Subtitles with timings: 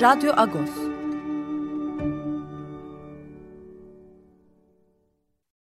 [0.00, 0.70] Radyo Agos.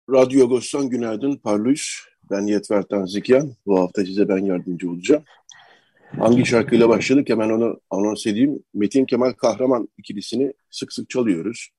[0.09, 1.99] Radyo Agos'tan günaydın Parlus.
[2.31, 3.55] Ben Yetver Tanzikyan.
[3.65, 5.23] Bu hafta size ben yardımcı olacağım.
[6.19, 8.63] Hangi şarkıyla başladık hemen onu anons edeyim.
[8.73, 11.69] Metin Kemal Kahraman ikilisini sık sık çalıyoruz.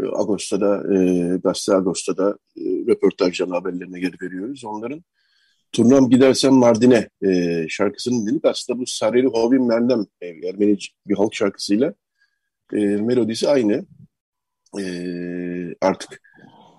[0.00, 0.96] Ee, Ağustos'ta e,
[1.44, 4.64] Gazete Ağustos'ta e, röportajlarını haberlerine geri veriyoruz.
[4.64, 5.04] Onların
[5.72, 8.44] Turnam Gidersem Mardin'e e, şarkısını dinledik.
[8.44, 11.94] Aslında bu Sareli Hovin Mernem e, Ermeni bir halk şarkısıyla
[12.72, 13.86] e, melodisi aynı.
[14.80, 14.84] E,
[15.80, 16.22] artık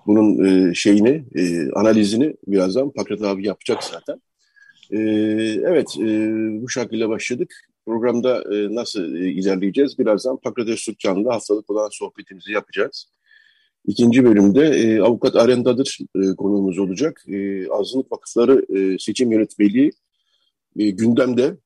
[0.06, 4.22] bunun e, şeyini, e, analizini birazdan Pakrat abi yapacak zaten.
[4.90, 4.98] E,
[5.66, 6.06] evet, e,
[6.62, 7.54] bu şarkıyla başladık.
[7.86, 9.98] Programda e, nasıl e, ilerleyeceğiz?
[9.98, 13.06] Birazdan Pakrat Öztürkcan'la haftalık olan sohbetimizi yapacağız.
[13.88, 17.24] İkinci bölümde e, avukat Arendadır e, konuğumuz olacak.
[17.28, 19.92] E, Azınlık Vakıfları e, Seçim Yönetmeliği
[20.78, 21.56] e, gündemde,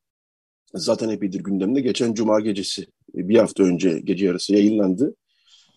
[0.75, 1.81] zaten epeydir gündemde.
[1.81, 2.83] Geçen Cuma gecesi,
[3.17, 5.15] e, bir hafta önce gece yarısı yayınlandı.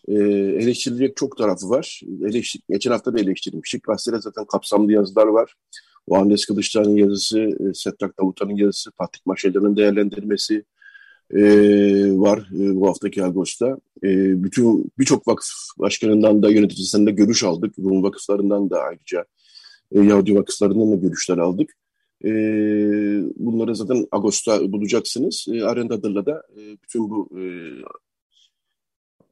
[0.07, 0.13] E,
[0.61, 2.01] eleştirilecek çok tarafı var.
[2.29, 3.83] Eleştir, geçen hafta da eleştirmiştik.
[3.83, 5.53] Gazetede zaten kapsamlı yazılar var.
[6.11, 10.63] Andes Kılıçdaroğlu'nun yazısı, e, Setrak Davutan'ın yazısı, Fatih Maşeler'in değerlendirmesi,
[11.33, 11.41] e,
[12.11, 13.77] var e, bu haftaki Ağustos'ta.
[14.03, 15.49] E, bütün birçok vakıf
[15.79, 17.79] başkanından da yöneticisinden de görüş aldık.
[17.79, 19.25] Rum vakıflarından da ayrıca
[19.91, 21.73] e, Yahudi vakıflarından da görüşler aldık.
[22.25, 22.29] E,
[23.35, 25.45] bunları zaten Ağustos'ta bulacaksınız.
[25.53, 27.43] E, Arendadır'la da e, bütün bu e,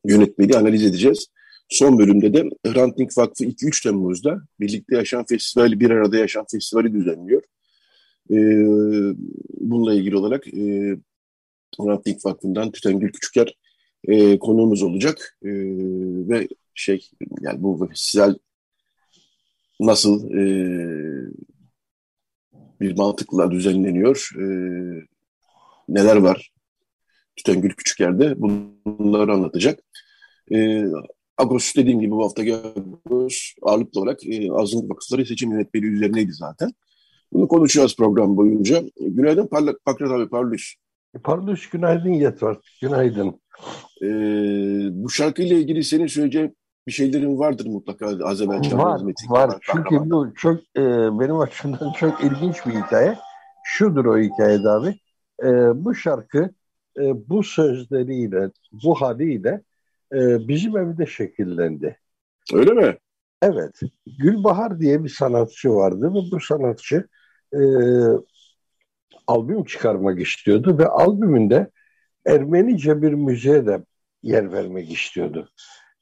[0.06, 1.28] yönetmeliği analiz edeceğiz.
[1.70, 7.42] Son bölümde de Hrant Vakfı 2-3 Temmuz'da Birlikte Yaşam Festivali, Bir Arada Yaşam Festivali düzenliyor.
[8.31, 8.38] E,
[9.60, 10.96] bununla ilgili olarak e,
[11.79, 13.57] Hrant Dink Vakfı'ndan Tütengül Küçüker
[14.07, 15.38] e, konuğumuz olacak.
[15.44, 15.50] E,
[16.29, 17.09] ve şey
[17.41, 18.35] yani bu festival
[19.79, 20.44] nasıl e,
[22.81, 24.45] bir mantıkla düzenleniyor, e,
[25.89, 26.53] neler var
[27.35, 29.79] Tütengül Küçüker'de bunları anlatacak.
[30.53, 30.85] E,
[31.38, 36.72] Agos dediğim gibi bu hafta Agos ağırlıklı olarak e, azınlık vakıfları seçim yönetmeliği üzerineydi zaten.
[37.33, 38.83] Bunu konuşacağız program boyunca.
[39.01, 39.47] Günaydın
[39.85, 40.73] Pakrat abi Parlus.
[41.24, 42.57] Parlus günaydın Yetvar.
[42.81, 43.41] Günaydın.
[44.01, 44.07] Ee,
[44.91, 46.57] bu şarkıyla ilgili senin söyleyeceğin
[46.88, 49.57] bir şeylerin vardır mutlaka az evvel Var, var.
[49.62, 50.84] Çünkü bu çok e,
[51.19, 53.18] benim açımdan çok ilginç bir hikaye.
[53.63, 54.96] Şudur o hikayede abi.
[55.44, 55.47] E,
[55.85, 56.50] bu şarkı
[56.97, 59.62] e, bu sözleriyle, bu haliyle
[60.13, 62.00] e, bizim evde şekillendi.
[62.53, 62.97] Öyle mi?
[63.41, 63.80] Evet.
[64.19, 67.07] Gülbahar diye bir sanatçı vardı ve bu sanatçı
[67.53, 67.59] e,
[69.28, 71.69] albüm çıkarmak istiyordu ve albümünde
[72.25, 73.84] Ermenice bir müziğe de
[74.23, 75.50] yer vermek istiyordu.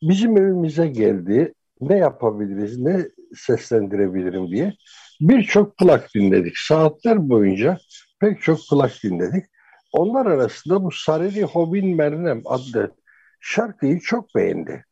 [0.01, 1.53] Bizim evimize geldi.
[1.81, 3.05] Ne yapabiliriz, ne
[3.35, 4.73] seslendirebilirim diye
[5.21, 6.57] birçok plak dinledik.
[6.57, 7.77] Saatler boyunca
[8.19, 9.45] pek çok plak dinledik.
[9.91, 12.91] Onlar arasında bu Sareli Hobin Mernem adlı
[13.39, 14.85] şarkıyı çok beğendi.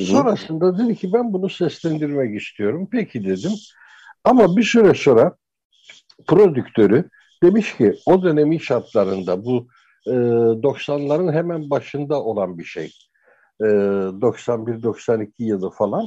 [0.00, 2.88] Sonrasında dedi ki ben bunu seslendirmek istiyorum.
[2.92, 3.52] Peki dedim.
[4.24, 5.36] Ama bir süre sonra
[6.26, 7.10] prodüktörü
[7.42, 9.68] demiş ki o dönemin şartlarında bu
[10.06, 12.92] e, 90'ların hemen başında olan bir şey.
[13.60, 16.06] E, 91-92 yılı falan.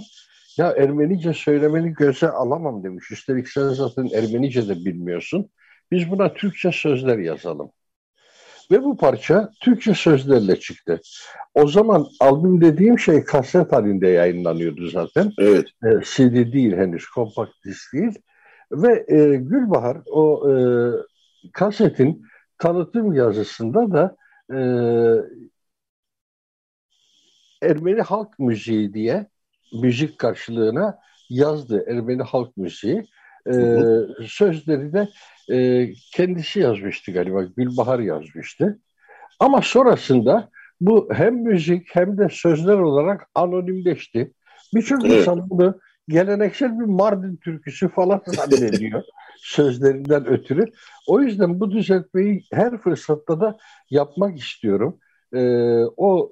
[0.57, 3.11] Ya Ermenice söylemeni göze alamam demiş.
[3.11, 5.49] Üstelik sen zaten Ermenice de bilmiyorsun.
[5.91, 7.71] Biz buna Türkçe sözler yazalım.
[8.71, 11.01] Ve bu parça Türkçe sözlerle çıktı.
[11.53, 15.31] O zaman albüm dediğim şey kaset halinde yayınlanıyordu zaten.
[15.39, 15.65] Evet.
[15.83, 18.19] E, CD değil henüz, kompakt disk değil.
[18.71, 20.53] Ve e, Gülbahar o e,
[21.51, 22.25] kasetin
[22.57, 24.15] tanıtım yazısında da
[24.53, 24.59] e,
[27.61, 29.27] Ermeni halk müziği diye
[29.81, 30.99] müzik karşılığına
[31.29, 31.85] yazdı.
[31.87, 33.07] Ermeni halk müziği.
[33.47, 33.53] E,
[34.27, 35.07] sözleri de
[35.51, 37.43] e, kendisi yazmıştı galiba.
[37.43, 38.79] Gülbahar yazmıştı.
[39.39, 40.49] Ama sonrasında
[40.81, 44.33] bu hem müzik hem de sözler olarak anonimleşti.
[44.75, 49.03] Birçok insan bunu geleneksel bir Mardin türküsü falan zannediyor
[49.37, 50.65] sözlerinden ötürü.
[51.07, 53.57] O yüzden bu düzeltmeyi her fırsatta da
[53.89, 54.99] yapmak istiyorum.
[55.33, 56.31] Ee, o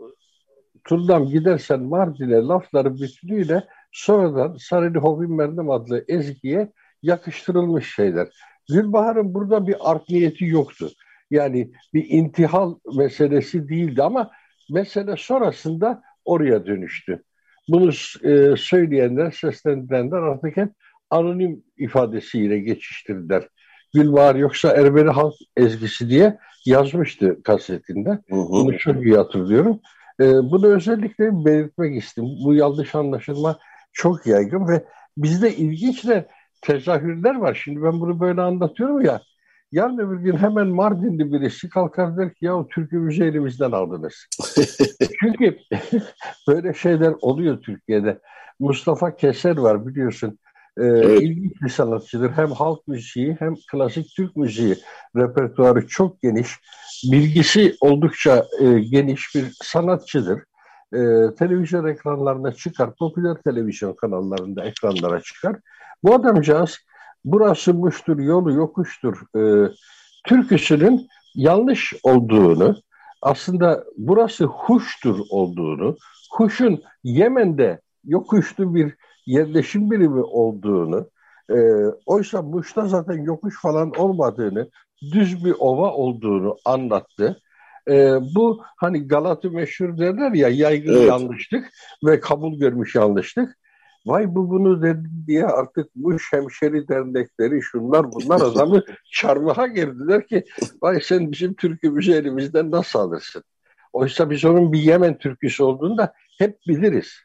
[0.84, 6.72] turdan gidersen Mardin'e lafları bütünüyle sonradan Sarılı Hovin Merdem adlı ezgiye
[7.02, 8.28] yakıştırılmış şeyler.
[8.70, 10.90] Gülbahar'ın burada bir art niyeti yoktu.
[11.32, 14.32] Yani bir intihal meselesi değildi ama
[14.70, 17.24] mesele sonrasında oraya dönüştü.
[17.68, 17.92] Bunu
[18.24, 20.70] e, söyleyenler, seslendirenler artık hep
[21.16, 23.48] anonim ifadesiyle geçiştirdiler.
[23.94, 28.10] Gülbahar yoksa Ermeni halk ezgisi diye yazmıştı kasetinde.
[28.10, 28.50] Hı hı.
[28.50, 29.80] Bunu çok iyi hatırlıyorum.
[30.20, 32.30] E, bunu özellikle belirtmek istedim.
[32.46, 33.60] Bu yanlış anlaşılma
[33.94, 34.86] çok yaygın ve
[35.18, 36.28] bizde ilginç de
[36.62, 37.62] tezahürler var.
[37.64, 39.22] Şimdi ben bunu böyle anlatıyorum ya.
[39.72, 44.28] Yarın öbür gün hemen Mardinli birisi kalkar der ki ya o türkümüzü elimizden aldınız.
[45.20, 45.58] Çünkü
[46.48, 48.20] böyle şeyler oluyor Türkiye'de.
[48.60, 50.40] Mustafa Keser var biliyorsun.
[50.78, 51.22] Ee, evet.
[51.22, 52.32] ilginç bir sanatçıdır.
[52.32, 54.76] Hem halk müziği hem klasik Türk müziği
[55.16, 56.50] repertuarı çok geniş.
[57.12, 60.40] Bilgisi oldukça e, geniş bir sanatçıdır.
[60.94, 61.00] E,
[61.40, 65.56] televizyon ekranlarına çıkar, popüler televizyon kanallarında ekranlara çıkar.
[66.04, 66.78] Bu adamcağız
[67.26, 69.72] burası muştur, yolu yokuştur e,
[70.28, 72.76] türküsünün yanlış olduğunu,
[73.22, 75.98] aslında burası huştur olduğunu,
[76.32, 78.96] huşun Yemen'de yokuşlu bir
[79.26, 81.10] yerleşim birimi olduğunu,
[81.50, 81.56] e,
[82.06, 84.70] oysa Muş'ta zaten yokuş falan olmadığını,
[85.14, 87.42] düz bir ova olduğunu anlattı.
[87.88, 87.94] E,
[88.36, 91.08] bu hani Galat'ı meşhur derler ya yaygın evet.
[91.08, 91.70] yanlışlık
[92.06, 93.58] ve kabul görmüş yanlışlık.
[94.06, 98.82] Vay bu bunu dedi diye artık bu hemşeri dernekleri şunlar bunlar adamı
[99.12, 100.44] çarmıha girdiler ki
[100.82, 103.44] vay sen bizim türkümüzü elimizden nasıl alırsın?
[103.94, 107.25] Oysa biz onun bir Yemen türküsü olduğunu da hep biliriz.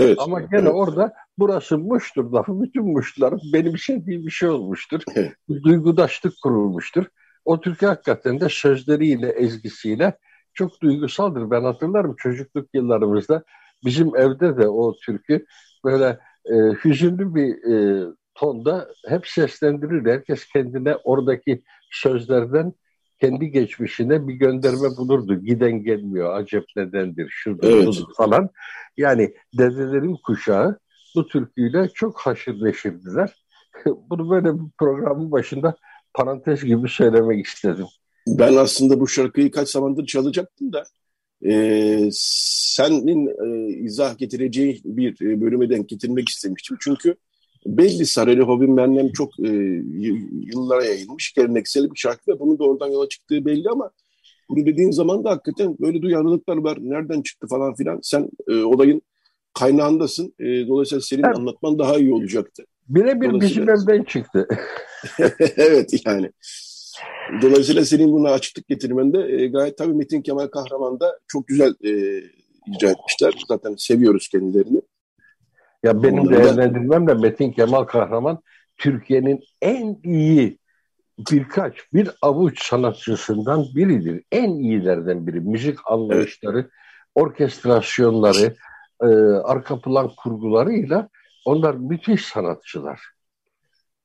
[0.00, 0.18] Evet.
[0.20, 0.72] Ama gene evet.
[0.74, 5.02] orada burası Muş'tur lafı bütün Muşluların benimsediği bir şey olmuştur.
[5.14, 5.32] Evet.
[5.64, 7.04] Duygudaşlık kurulmuştur.
[7.44, 10.18] O türkü hakikaten de sözleriyle, ezgisiyle
[10.54, 11.50] çok duygusaldır.
[11.50, 13.44] Ben hatırlarım çocukluk yıllarımızda
[13.84, 15.46] bizim evde de o türkü
[15.84, 16.54] böyle e,
[16.84, 18.04] hüzünlü bir e,
[18.34, 20.10] tonda hep seslendirir.
[20.10, 22.72] Herkes kendine oradaki sözlerden
[23.20, 25.44] kendi geçmişine bir gönderme bulurdu.
[25.44, 27.94] Giden gelmiyor, acep nedendir, şudur, evet.
[28.16, 28.48] falan.
[28.96, 30.78] Yani dedelerin kuşağı
[31.16, 33.44] bu türküyle çok haşır neşirdiler.
[34.10, 35.76] Bunu böyle bir programın başında
[36.14, 37.86] parantez gibi söylemek istedim.
[38.26, 40.84] Ben aslında bu şarkıyı kaç zamandır çalacaktım da
[41.46, 46.76] e, senin e, izah getireceği bir e, bölüme denk getirmek istemiştim.
[46.80, 47.14] Çünkü
[47.66, 49.48] belli Saraylı hobim benden çok e,
[50.54, 53.90] yıllara yayılmış geleneksel bir şarkı ve bunun da oradan yola çıktığı belli ama
[54.48, 56.78] bunu dediğin zaman da hakikaten böyle duyarlılıklar var.
[56.80, 57.98] Nereden çıktı falan filan.
[58.02, 59.02] Sen e, olayın
[59.54, 60.34] kaynağındasın.
[60.38, 61.36] E, dolayısıyla senin evet.
[61.36, 62.64] anlatman daha iyi olacaktı.
[62.88, 64.48] Birebir bizim evden çıktı.
[65.56, 66.30] evet yani.
[67.42, 72.22] Dolayısıyla senin buna açıklık getirmende e, gayet tabii Metin Kemal Kahraman da çok güzel e,
[72.66, 73.34] icra etmişler.
[73.48, 74.80] Zaten seviyoruz kendilerini.
[75.82, 78.38] Ya benim Onları değerlendirmemle Metin Kemal Kahraman
[78.76, 80.58] Türkiye'nin en iyi
[81.30, 84.22] birkaç, bir avuç sanatçısından biridir.
[84.32, 85.40] En iyilerden biri.
[85.40, 86.70] Müzik anlayışları, evet.
[87.14, 88.56] orkestrasyonları,
[89.02, 89.06] e,
[89.44, 91.08] arka plan kurgularıyla
[91.44, 93.00] onlar müthiş sanatçılar.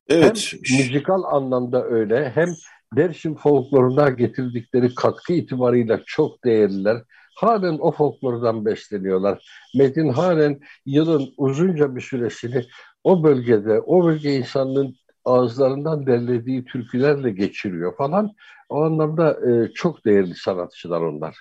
[0.08, 0.54] Evet.
[0.54, 2.50] Hem müzikal anlamda öyle hem
[2.94, 6.98] Dersim folkloruna getirdikleri katkı itibarıyla çok değerliler.
[7.36, 9.46] Halen o folklordan besleniyorlar.
[9.76, 12.66] Metin halen yılın uzunca bir süresini
[13.04, 18.32] o bölgede, o bölge insanının ağızlarından derlediği türkülerle geçiriyor falan.
[18.70, 21.38] O anlamda e, çok değerli sanatçılar onlar.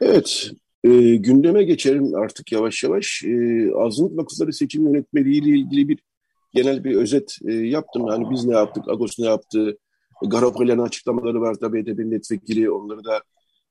[0.00, 0.50] Evet,
[0.84, 3.22] e, gündeme geçelim artık yavaş yavaş.
[3.24, 5.98] E, Azınlık Vakıfları Seçim Yönetmeliği ile ilgili bir
[6.54, 8.06] genel bir özet e, yaptım.
[8.08, 9.78] Yani biz ne yaptık, Agos ne yaptı,
[10.26, 13.22] Garopoli'nin açıklamaları var tabii HDP milletvekili onları da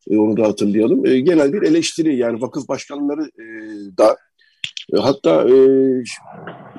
[0.09, 1.05] e, onu da hatırlayalım.
[1.05, 3.45] E, genel bir eleştiri yani vakıf başkanları e,
[3.97, 4.17] da
[4.93, 5.55] e, hatta e,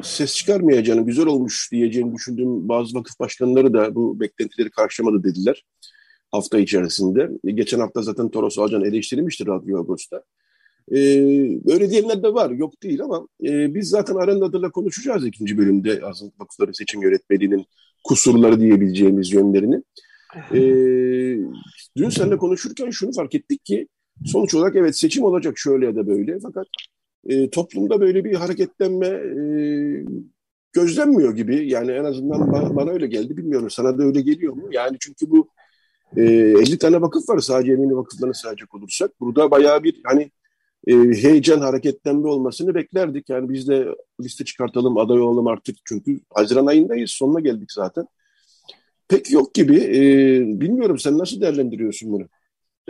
[0.02, 5.64] ses çıkarmayacağını, güzel olmuş diyeceğini düşündüğüm bazı vakıf başkanları da bu beklentileri karşılamadı dediler
[6.30, 7.30] hafta içerisinde.
[7.44, 10.22] E, geçen hafta zaten Toros Alcan eleştirilmişti Radyo Agos'ta.
[10.92, 10.98] E,
[11.72, 16.40] öyle diyenler de var, yok değil ama e, biz zaten Arenda'da konuşacağız ikinci bölümde Azınlık
[16.40, 17.66] Vakıfları Seçim Yönetmeliğinin
[18.04, 19.82] kusurları diyebileceğimiz yönlerini.
[20.52, 20.60] E,
[21.96, 23.88] dün seninle konuşurken şunu fark ettik ki
[24.24, 26.66] sonuç olarak evet seçim olacak şöyle ya da böyle fakat
[27.28, 29.42] e, toplumda böyle bir hareketlenme e,
[30.72, 31.70] gözlenmiyor gibi.
[31.70, 33.36] Yani en azından bana, bana öyle geldi.
[33.36, 34.68] Bilmiyorum sana da öyle geliyor mu?
[34.72, 35.48] Yani çünkü bu
[36.16, 39.20] e, 50 tane vakıf var sadece emini vakıflarını sayacak olursak.
[39.20, 40.30] Burada bayağı bir hani
[40.86, 43.28] e, heyecan hareketlenme olmasını beklerdik.
[43.30, 43.88] Yani biz de
[44.20, 45.76] liste çıkartalım, aday olalım artık.
[45.84, 48.06] Çünkü Haziran ayındayız, sonuna geldik zaten.
[49.08, 49.76] Pek yok gibi.
[49.76, 50.00] E,
[50.60, 52.28] bilmiyorum sen nasıl değerlendiriyorsun bunu?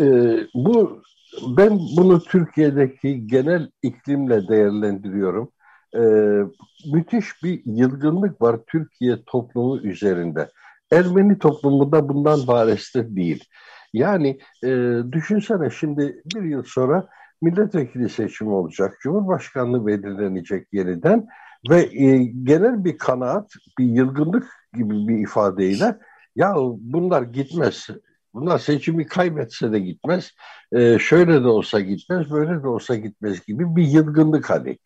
[0.00, 1.02] E, bu
[1.56, 5.52] ben bunu Türkiye'deki genel iklimle değerlendiriyorum.
[5.94, 6.00] E,
[6.92, 10.48] müthiş bir yılgınlık var Türkiye toplumu üzerinde.
[10.92, 13.44] Ermeni toplumunda bundan varestir değil.
[13.92, 17.08] Yani e, düşünsene şimdi bir yıl sonra
[17.42, 21.26] milletvekili seçimi olacak, cumhurbaşkanlığı belirlenecek yeniden
[21.70, 25.98] ve e, genel bir kanaat, bir yılgınlık gibi bir ifadeyle
[26.36, 27.86] ya bunlar gitmez,
[28.34, 30.32] bunlar seçimi kaybetse de gitmez,
[30.72, 34.78] e, şöyle de olsa gitmez, böyle de olsa gitmez gibi bir yılgınlık hani.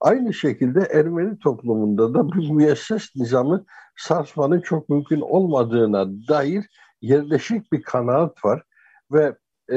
[0.00, 3.64] Aynı şekilde Ermeni toplumunda da bir müesses nizamı
[3.96, 6.64] sarsmanın çok mümkün olmadığına dair
[7.02, 8.62] yerleşik bir kanaat var
[9.12, 9.36] ve
[9.70, 9.76] e,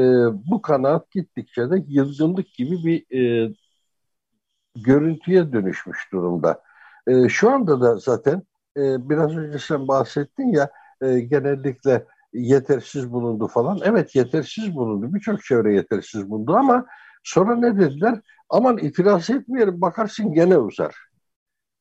[0.51, 3.53] bu kanaat gittikçe de yılgınlık gibi bir e,
[4.75, 6.61] görüntüye dönüşmüş durumda.
[7.07, 8.43] E, şu anda da zaten
[8.79, 10.69] e, biraz önce sen bahsettin ya
[11.01, 13.79] e, genellikle yetersiz bulundu falan.
[13.83, 15.13] Evet yetersiz bulundu.
[15.13, 16.85] Birçok çevre yetersiz bulundu ama
[17.23, 18.21] sonra ne dediler?
[18.49, 20.95] Aman itiraz etmeyelim bakarsın gene uzar.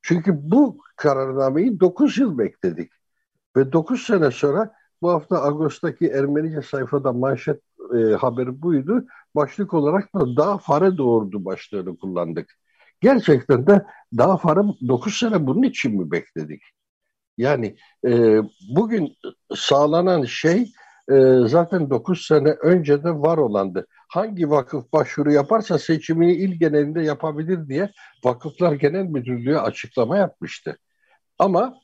[0.02, 2.93] Çünkü bu kararnameyi 9 yıl bekledik.
[3.57, 7.61] Ve 9 sene sonra bu hafta Ağustos'taki Ermenice sayfada manşet
[7.99, 9.05] e, haberi buydu.
[9.35, 12.59] Başlık olarak da daha fare doğurdu başlığını kullandık.
[13.00, 13.87] Gerçekten de
[14.17, 16.62] daha fare 9 sene bunun için mi bekledik?
[17.38, 17.76] Yani
[18.07, 18.38] e,
[18.76, 19.16] bugün
[19.54, 20.73] sağlanan şey
[21.11, 21.14] e,
[21.47, 23.87] zaten 9 sene önce de var olandı.
[24.09, 27.90] Hangi vakıf başvuru yaparsa seçimini il genelinde yapabilir diye
[28.25, 30.78] Vakıflar Genel Müdürlüğü açıklama yapmıştı.
[31.38, 31.75] Ama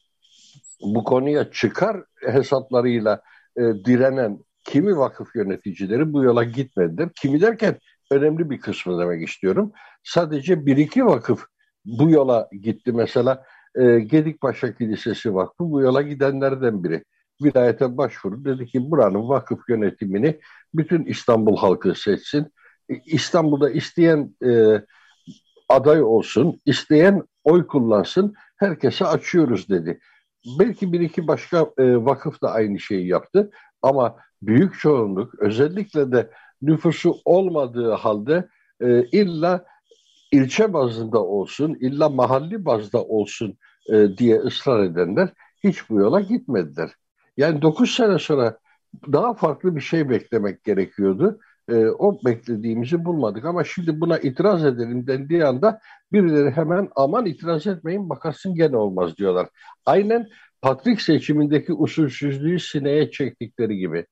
[0.80, 1.96] bu konuya çıkar
[2.26, 3.22] hesaplarıyla
[3.56, 7.08] e, direnen kimi vakıf yöneticileri bu yola gitmediler.
[7.20, 7.78] Kimi derken
[8.10, 9.72] önemli bir kısmı demek istiyorum.
[10.04, 11.46] Sadece bir iki vakıf
[11.84, 12.92] bu yola gitti.
[12.92, 13.44] Mesela
[13.74, 17.04] e, Gedikpaşa Kilisesi Vakfı bu yola gidenlerden biri.
[17.42, 20.40] Vilayete başvuru dedi ki buranın vakıf yönetimini
[20.74, 22.52] bütün İstanbul halkı seçsin.
[22.90, 24.80] E, İstanbul'da isteyen e,
[25.68, 30.00] aday olsun, isteyen oy kullansın, herkese açıyoruz dedi.
[30.58, 33.50] Belki bir iki başka e, vakıf da aynı şeyi yaptı
[33.82, 36.30] ama büyük çoğunluk özellikle de
[36.62, 38.48] nüfusu olmadığı halde
[38.80, 39.64] e, illa
[40.32, 43.58] ilçe bazında olsun, illa mahalli bazda olsun
[43.92, 45.28] e, diye ısrar edenler
[45.64, 46.90] hiç bu yola gitmediler.
[47.36, 48.58] Yani 9 sene sonra
[49.12, 51.38] daha farklı bir şey beklemek gerekiyordu.
[51.68, 55.80] E, o beklediğimizi bulmadık ama şimdi buna itiraz edelim dendiği anda
[56.12, 59.48] birileri hemen aman itiraz etmeyin bakarsın gene olmaz diyorlar.
[59.86, 60.28] Aynen
[60.62, 64.06] Patrik seçimindeki usulsüzlüğü sineye çektikleri gibi.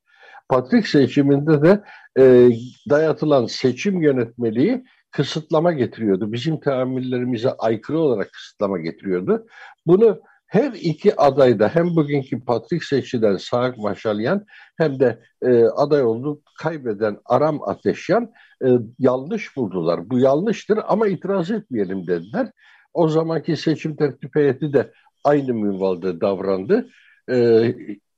[0.48, 1.82] Patrik seçiminde de
[2.18, 2.50] e,
[2.90, 6.32] dayatılan seçim yönetmeliği kısıtlama getiriyordu.
[6.32, 9.46] Bizim teamüllerimize aykırı olarak kısıtlama getiriyordu.
[9.86, 14.46] Bunu her iki adayda hem bugünkü Patrik seçiden Saak Maşalyan
[14.78, 18.32] hem de e, aday oldu kaybeden Aram Ateşyan
[18.64, 20.10] e, yanlış buldular.
[20.10, 22.50] Bu yanlıştır ama itiraz etmeyelim dediler.
[22.94, 24.92] O zamanki seçim tertip heyeti de
[25.24, 26.88] aynı minvalde davrandı.
[27.30, 27.66] E,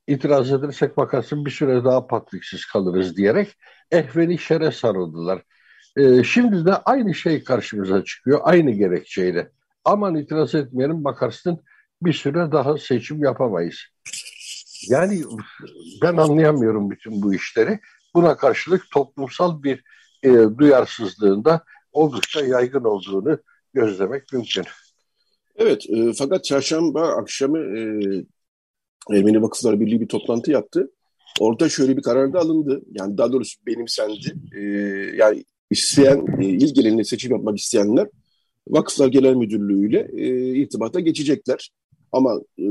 [0.06, 3.48] itiraz edersek bakarsın bir süre daha patriksiz kalırız diyerek
[3.90, 5.42] ehveni şere sarıldılar.
[5.96, 9.50] E, şimdi de aynı şey karşımıza çıkıyor aynı gerekçeyle.
[9.84, 11.60] Aman itiraz etmeyelim bakarsın
[12.02, 13.76] bir süre daha seçim yapamayız.
[14.88, 15.22] Yani
[16.02, 17.80] ben anlayamıyorum bütün bu işleri.
[18.14, 19.84] Buna karşılık toplumsal bir
[20.22, 23.38] e, duyarsızlığında oldukça yaygın olduğunu
[23.74, 24.64] gözlemek mümkün.
[25.56, 27.80] Evet, e, fakat çarşamba akşamı e,
[29.10, 30.90] Ermeni Vakıflar Birliği bir toplantı yaptı.
[31.40, 32.82] Orada şöyle bir karar da alındı.
[32.92, 34.34] Yani daha doğrusu benimsendi.
[34.56, 34.60] E,
[35.16, 35.44] yani
[35.78, 38.08] isteyen, e, seçim yapmak isteyenler
[38.68, 41.70] Vakıflar Genel Müdürlüğü ile e, irtibata geçecekler.
[42.12, 42.64] Ama e,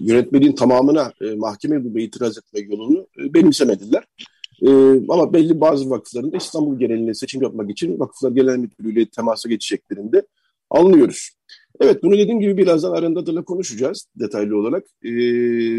[0.00, 4.04] yönetmeliğin tamamına e, mahkeme yoluyla itiraz etme yolunu e, benimsemediler.
[4.62, 4.70] E,
[5.08, 9.48] ama belli bazı vakıfların da İstanbul genelinde seçim yapmak için Vakıflar Genel Müdürlüğü ile temasa
[9.48, 10.22] geçeceklerinde
[10.70, 11.30] anlıyoruz.
[11.80, 14.84] Evet bunu dediğim gibi birazdan Arendadır'la konuşacağız detaylı olarak.
[15.04, 15.10] E,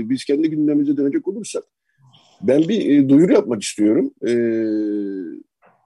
[0.09, 1.63] biz kendi gündemimize dönecek olursak
[2.41, 4.11] ben bir e, duyuru yapmak istiyorum.
[4.27, 4.31] E,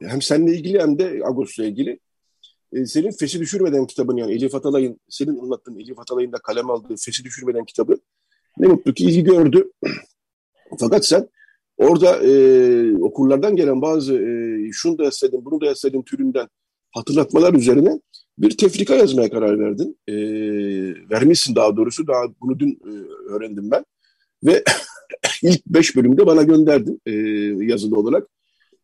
[0.07, 1.99] hem seninle ilgili hem de Ağustos'la ilgili.
[2.73, 6.95] E, senin Fesi Düşürmeden kitabın yani Elif Atalay'ın, senin anlattığın Elif Atalay'ın da kalem aldığı
[7.05, 7.97] Fesi Düşürmeden kitabı
[8.57, 9.71] ne mutlu ki ilgi gördü.
[10.79, 11.29] Fakat sen
[11.77, 12.31] orada e,
[12.97, 16.47] okurlardan gelen bazı e, şunu da yazsaydın, bunu da yazsaydın türünden
[16.91, 17.99] hatırlatmalar üzerine
[18.37, 19.97] bir tefrika yazmaya karar verdin.
[20.07, 20.15] E,
[21.09, 22.07] vermişsin daha doğrusu.
[22.07, 22.91] Daha bunu dün e,
[23.33, 23.85] öğrendim ben.
[24.43, 24.63] Ve
[25.43, 27.11] ilk beş bölümde bana gönderdin e,
[27.65, 28.27] yazılı olarak.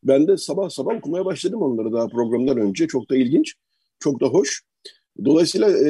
[0.04, 2.88] Ben de sabah sabah okumaya başladım onları daha programdan önce.
[2.88, 3.54] Çok da ilginç,
[4.00, 4.64] çok da hoş.
[5.26, 5.90] Dolayısıyla e,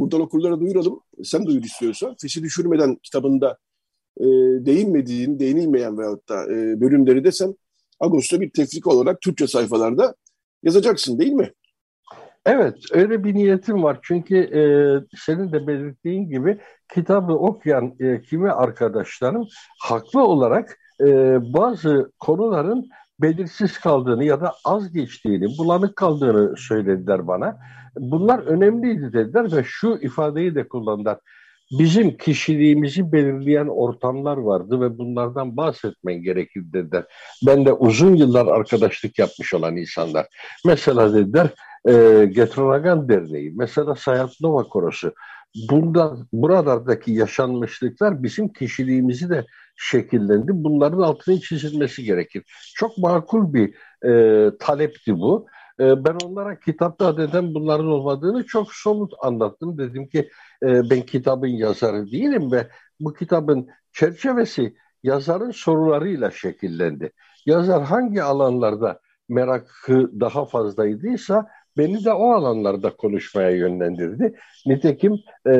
[0.00, 1.00] buradan okurlara duyuralım.
[1.24, 2.16] Sen duyur istiyorsan.
[2.20, 3.58] Fesi Düşürmeden kitabında
[4.20, 4.26] e,
[4.66, 7.54] değinmediğin, değinilmeyen veyahut da e, bölümleri de sen
[8.00, 10.14] Ağustos'ta bir tefrika olarak Türkçe sayfalarda
[10.62, 11.52] yazacaksın değil mi?
[12.46, 13.98] Evet, öyle bir niyetim var.
[14.02, 14.62] Çünkü e,
[15.26, 16.58] senin de belirttiğin gibi
[16.94, 19.48] kitabı okuyan e, kimi arkadaşlarım
[19.80, 21.06] haklı olarak e,
[21.54, 22.88] bazı konuların
[23.22, 27.58] belirsiz kaldığını ya da az geçtiğini, bulanık kaldığını söylediler bana.
[27.96, 31.18] Bunlar önemliydi dediler ve şu ifadeyi de kullandılar.
[31.78, 37.04] Bizim kişiliğimizi belirleyen ortamlar vardı ve bunlardan bahsetmen gerekir dediler.
[37.46, 40.26] Ben de uzun yıllar arkadaşlık yapmış olan insanlar.
[40.64, 41.48] Mesela dediler
[41.88, 45.14] e, Getronagan Derneği, mesela Sayat Nova Korosu.
[45.70, 49.46] Bunda, buralardaki yaşanmışlıklar bizim kişiliğimizi de
[49.80, 50.50] şekillendi.
[50.54, 52.44] Bunların altının çizilmesi gerekir.
[52.76, 55.46] Çok makul bir e, talepti bu.
[55.80, 59.78] E, ben onlara kitapta neden bunların olmadığını çok somut anlattım.
[59.78, 60.30] Dedim ki
[60.62, 62.68] e, ben kitabın yazarı değilim ve
[63.00, 67.12] bu kitabın çerçevesi yazarın sorularıyla şekillendi.
[67.46, 71.46] Yazar hangi alanlarda merakı daha fazlaydıysa
[71.76, 74.34] beni de o alanlarda konuşmaya yönlendirdi.
[74.66, 75.18] Nitekim
[75.48, 75.54] e,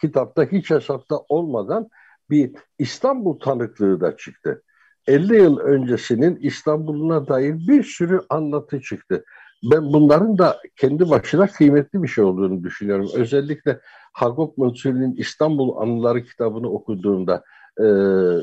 [0.00, 1.88] kitapta hiç hesapta olmadan
[2.30, 4.62] bir İstanbul tanıklığı da çıktı.
[5.06, 9.24] 50 yıl öncesinin İstanbul'una dair bir sürü anlatı çıktı.
[9.62, 13.08] Ben bunların da kendi başına kıymetli bir şey olduğunu düşünüyorum.
[13.14, 13.80] Özellikle
[14.12, 17.44] Hagop Mansuri'nin İstanbul Anıları kitabını okuduğumda
[17.78, 17.84] e,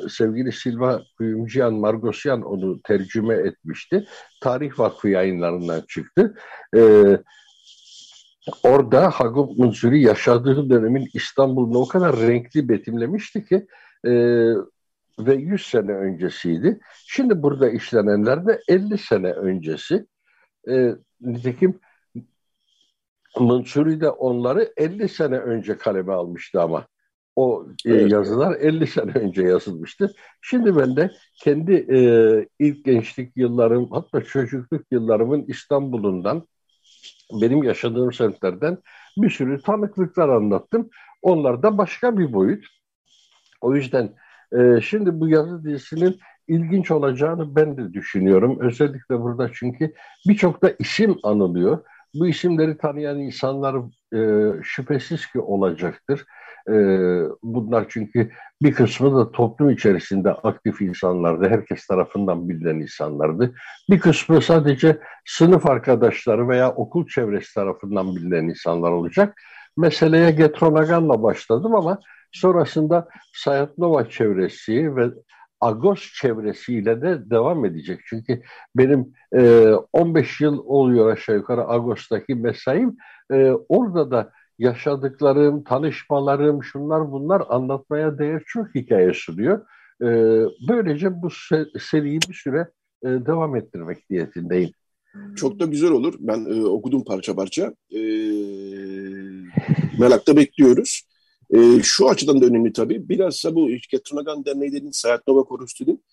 [0.10, 4.06] sevgili Silva Kuyumcuyan Margosyan onu tercüme etmişti.
[4.42, 6.36] Tarih Vakfı yayınlarından çıktı.
[6.76, 6.82] E,
[8.64, 13.68] orada Hagop Mansuri yaşadığı dönemin İstanbul'unu o kadar renkli betimlemişti ki
[14.06, 14.12] e,
[15.20, 16.80] ve 100 sene öncesiydi.
[17.08, 20.06] Şimdi burada işlenenler de 50 sene öncesi.
[20.70, 21.80] E, nitekim
[23.40, 26.88] Mansuri de onları 50 sene önce kaleme almıştı ama.
[27.36, 28.12] O e, evet.
[28.12, 30.14] yazılar 50 sene önce yazılmıştı.
[30.42, 32.00] Şimdi ben de kendi e,
[32.60, 36.48] ilk gençlik yıllarım hatta çocukluk yıllarımın İstanbul'undan
[37.32, 38.78] benim yaşadığım semtlerden
[39.18, 40.90] bir sürü tanıklıklar anlattım.
[41.22, 42.66] Onlar da başka bir boyut.
[43.62, 44.16] O yüzden
[44.52, 48.58] e, şimdi bu yazı dizisinin ilginç olacağını ben de düşünüyorum.
[48.60, 49.94] Özellikle burada çünkü
[50.28, 51.84] birçok da isim anılıyor.
[52.14, 53.76] Bu isimleri tanıyan insanlar
[54.14, 56.26] e, şüphesiz ki olacaktır.
[56.70, 56.76] E,
[57.44, 61.50] bunlar çünkü bir kısmı da toplum içerisinde aktif insanlardı.
[61.50, 63.54] Herkes tarafından bilinen insanlardı.
[63.90, 69.42] Bir kısmı sadece sınıf arkadaşları veya okul çevresi tarafından bilinen insanlar olacak.
[69.78, 72.00] Meseleye Getronagan'la başladım ama
[72.32, 75.10] sonrasında Sayatnova çevresi ve
[75.62, 78.00] Agos çevresiyle de devam edecek.
[78.06, 78.42] Çünkü
[78.76, 82.98] benim e, 15 yıl oluyor aşağı yukarı Agos'taki mesaim.
[83.34, 89.62] E, orada da yaşadıklarım, tanışmalarım, şunlar bunlar anlatmaya değer çok hikaye sunuyor.
[90.02, 90.08] E,
[90.70, 91.30] böylece bu
[91.80, 92.68] seriyi bir süre
[93.04, 94.72] e, devam ettirmek niyetindeyim.
[95.36, 96.14] Çok da güzel olur.
[96.20, 97.74] Ben e, okudum parça parça.
[97.92, 98.00] E,
[100.00, 101.02] merakla bekliyoruz.
[101.50, 103.10] E, şu açıdan da önemli tabii.
[103.10, 105.46] Bilhassa bu Ketunagan Derneği dediğin, Sayat Nova
[105.82, 106.04] dediğin,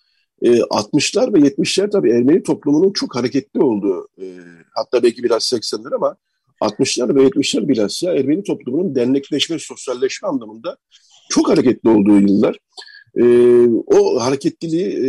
[0.42, 4.24] e, 60'lar ve 70'ler tabii Ermeni toplumunun çok hareketli olduğu, e,
[4.74, 6.16] hatta belki biraz 80'ler ama
[6.61, 10.77] 60'lar ve 70'ler bilhassa Ermeni toplumunun dernekleşme, sosyalleşme anlamında
[11.31, 12.59] çok hareketli olduğu yıllar.
[13.17, 13.25] E,
[13.87, 15.09] o hareketliliği e,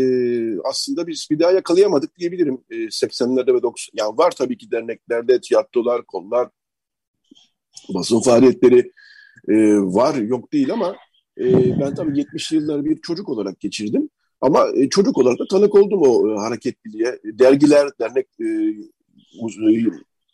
[0.63, 3.89] aslında biz bir daha yakalayamadık diyebilirim e, 80'lerde ve 90'larda.
[3.93, 6.49] Yani var tabii ki derneklerde tiyatrolar, kollar,
[7.89, 8.91] basın faaliyetleri,
[9.47, 10.95] e, var yok değil ama
[11.37, 14.09] e, ben tabii 70'li yılları bir çocuk olarak geçirdim.
[14.41, 17.19] Ama e, çocuk olarak da tanık oldum o e, hareketliliğe.
[17.23, 18.45] Dergiler, dernek e,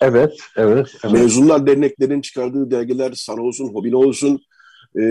[0.01, 1.13] Evet, evet, evet.
[1.13, 4.41] Mezunlar derneklerin çıkardığı dergiler, olsun, hobine olsun,
[4.95, 5.01] e,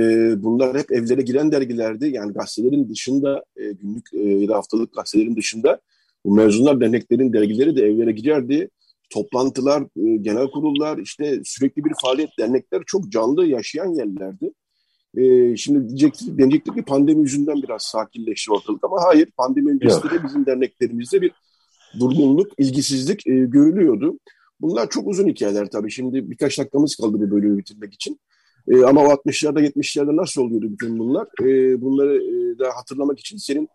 [0.42, 2.08] bunlar hep evlere giren dergilerdi.
[2.08, 5.80] Yani gazetelerin dışında, e, günlük e, ya da haftalık gazetelerin dışında
[6.24, 8.68] bu mezunlar derneklerin dergileri de evlere girerdi
[9.10, 14.52] toplantılar, e, genel kurullar, işte sürekli bir faaliyet, dernekler çok canlı yaşayan yerlerdi.
[15.16, 20.24] E, şimdi diyecektik, denecektik ki pandemi yüzünden biraz sakinleşti ortalık ama hayır pandemi öncesinde de
[20.24, 21.32] bizim derneklerimizde bir
[22.00, 24.18] durgunluk, ilgisizlik e, görülüyordu.
[24.60, 25.90] Bunlar çok uzun hikayeler tabii.
[25.90, 28.20] Şimdi birkaç dakikamız kaldı bu bölümü bitirmek için.
[28.68, 31.28] E, ama o 60'larda 70'lerde nasıl oluyordu bütün bunlar?
[31.42, 33.68] E, bunları e, da hatırlamak için senin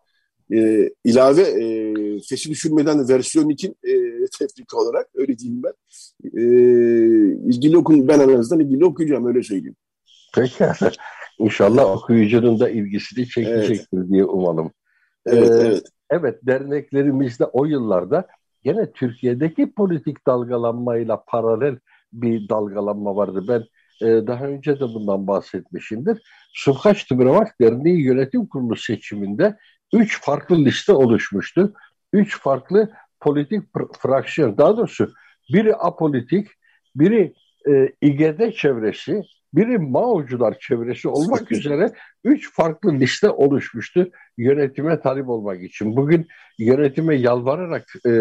[0.53, 1.93] e, ilave e,
[2.29, 3.93] fesi düşürmeden versiyon 2 e,
[4.39, 5.73] tefrik olarak öyle diyeyim ben.
[6.23, 6.43] E,
[7.53, 9.75] ilgili okun ben en azından ilgili okuyacağım öyle söyleyeyim.
[10.35, 10.65] Peki.
[11.39, 14.09] İnşallah okuyucunun da ilgisini çekecektir evet.
[14.09, 14.71] diye umalım.
[15.25, 15.83] Evet, ee, evet.
[16.09, 18.27] Evet derneklerimizde o yıllarda
[18.65, 21.79] gene Türkiye'deki politik dalgalanmayla paralel
[22.13, 23.45] bir dalgalanma vardı.
[23.47, 23.63] Ben
[24.07, 26.21] e, daha önce de bundan bahsetmişimdir.
[26.53, 29.57] Sufkaç Tıbıramak Derneği Yönetim Kurulu seçiminde
[29.93, 31.73] üç farklı liste oluşmuştu.
[32.13, 33.63] Üç farklı politik
[33.99, 35.13] fraksiyon, daha doğrusu
[35.53, 36.47] biri apolitik,
[36.95, 37.33] biri
[37.69, 39.21] e, İGD çevresi,
[39.55, 41.91] biri Mao'cular çevresi olmak üzere
[42.23, 45.95] üç farklı liste oluşmuştu yönetime talip olmak için.
[45.95, 46.27] Bugün
[46.59, 48.11] yönetime yalvararak e,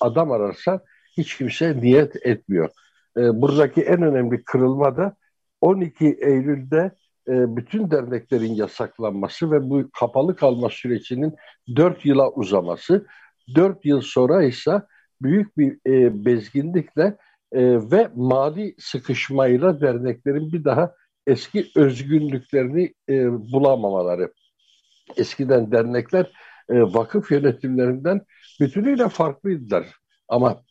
[0.00, 0.80] adam ararsa
[1.16, 2.70] hiç kimse niyet etmiyor.
[3.16, 5.16] E, buradaki en önemli kırılma da
[5.60, 6.90] 12 Eylül'de
[7.28, 11.34] e, bütün derneklerin yasaklanması ve bu kapalı kalma sürecinin
[11.76, 13.06] 4 yıla uzaması.
[13.54, 14.82] 4 yıl sonra ise
[15.22, 17.16] büyük bir e, bezginlikle
[17.52, 20.94] e, ve mali sıkışmayla derneklerin bir daha
[21.26, 24.32] eski özgünlüklerini e, bulamamaları.
[25.16, 26.32] Eskiden dernekler
[26.68, 28.20] e, vakıf yönetimlerinden
[28.60, 29.86] bütünüyle farklıydılar.
[30.28, 30.62] Ama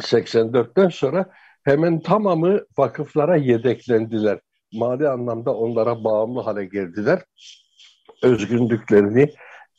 [0.00, 1.30] 84'ten sonra
[1.62, 4.40] hemen tamamı vakıflara yedeklendiler.
[4.72, 7.22] Mali anlamda onlara bağımlı hale geldiler.
[8.22, 9.30] Özgünlüklerini,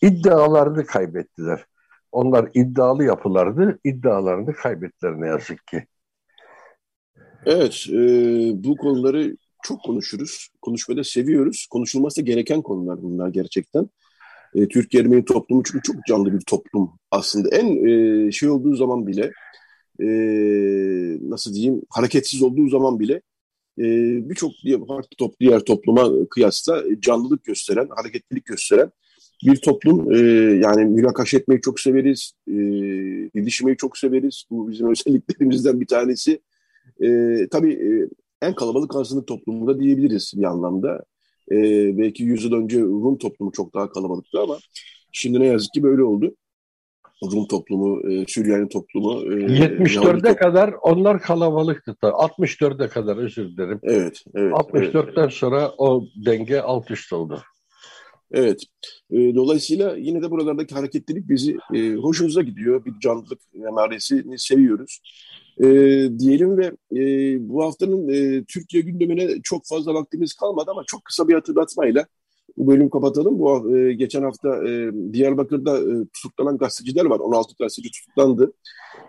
[0.01, 1.65] iddialarını kaybettiler.
[2.11, 5.87] Onlar iddialı yapılardı, iddialarını kaybettiler ne yazık ki.
[7.49, 7.99] Evet, e,
[8.63, 10.49] bu konuları çok konuşuruz.
[10.61, 11.67] Konuşmayı da seviyoruz.
[11.71, 13.89] Konuşulması gereken konular bunlar gerçekten.
[14.55, 17.49] E, Türk Ermeni toplumu çünkü çok canlı bir toplum aslında.
[17.49, 19.31] En e, şey olduğu zaman bile,
[20.01, 20.07] e,
[21.29, 23.13] nasıl diyeyim, hareketsiz olduğu zaman bile
[23.79, 23.85] e,
[24.29, 24.51] birçok
[24.87, 28.91] farklı diğer topluma kıyasla canlılık gösteren, hareketlilik gösteren
[29.45, 30.13] bir toplum.
[30.13, 30.17] E,
[30.63, 32.53] yani mülakaş etmeyi çok severiz, e,
[33.33, 34.43] iletişmeyi çok severiz.
[34.49, 36.39] Bu bizim özelliklerimizden bir tanesi.
[37.03, 38.09] E, tabii e,
[38.41, 41.03] en kalabalık azınlık toplumunda diyebiliriz bir anlamda.
[41.51, 41.57] E,
[41.97, 44.57] belki yüzyıl önce Rum toplumu çok daha kalabalıktı ama
[45.11, 46.35] şimdi ne yazık ki böyle oldu.
[47.23, 49.21] Rum toplumu, e, Süryani toplumu.
[49.21, 51.95] E, 74'e kadar onlar kalabalıktı.
[52.01, 53.79] 64'e kadar özür dilerim.
[53.83, 54.23] Evet.
[54.35, 55.33] evet 64'ten evet.
[55.33, 57.41] sonra o denge alt üst oldu.
[58.31, 58.63] Evet.
[59.11, 62.85] E, dolayısıyla yine de buralardaki hareketlilik bizi e, hoşumuza gidiyor.
[62.85, 64.99] Bir canlılık emaresini seviyoruz
[65.63, 65.67] e,
[66.19, 66.65] diyelim ve
[66.95, 67.01] e,
[67.49, 72.05] bu haftanın e, Türkiye gündemine çok fazla vaktimiz kalmadı ama çok kısa bir hatırlatmayla
[72.57, 73.39] bu bölümü kapatalım.
[73.39, 77.19] Bu e, geçen hafta e, Diyarbakır'da e, tutuklanan gazeteciler var.
[77.19, 78.53] 16 gazeteci tutuklandı.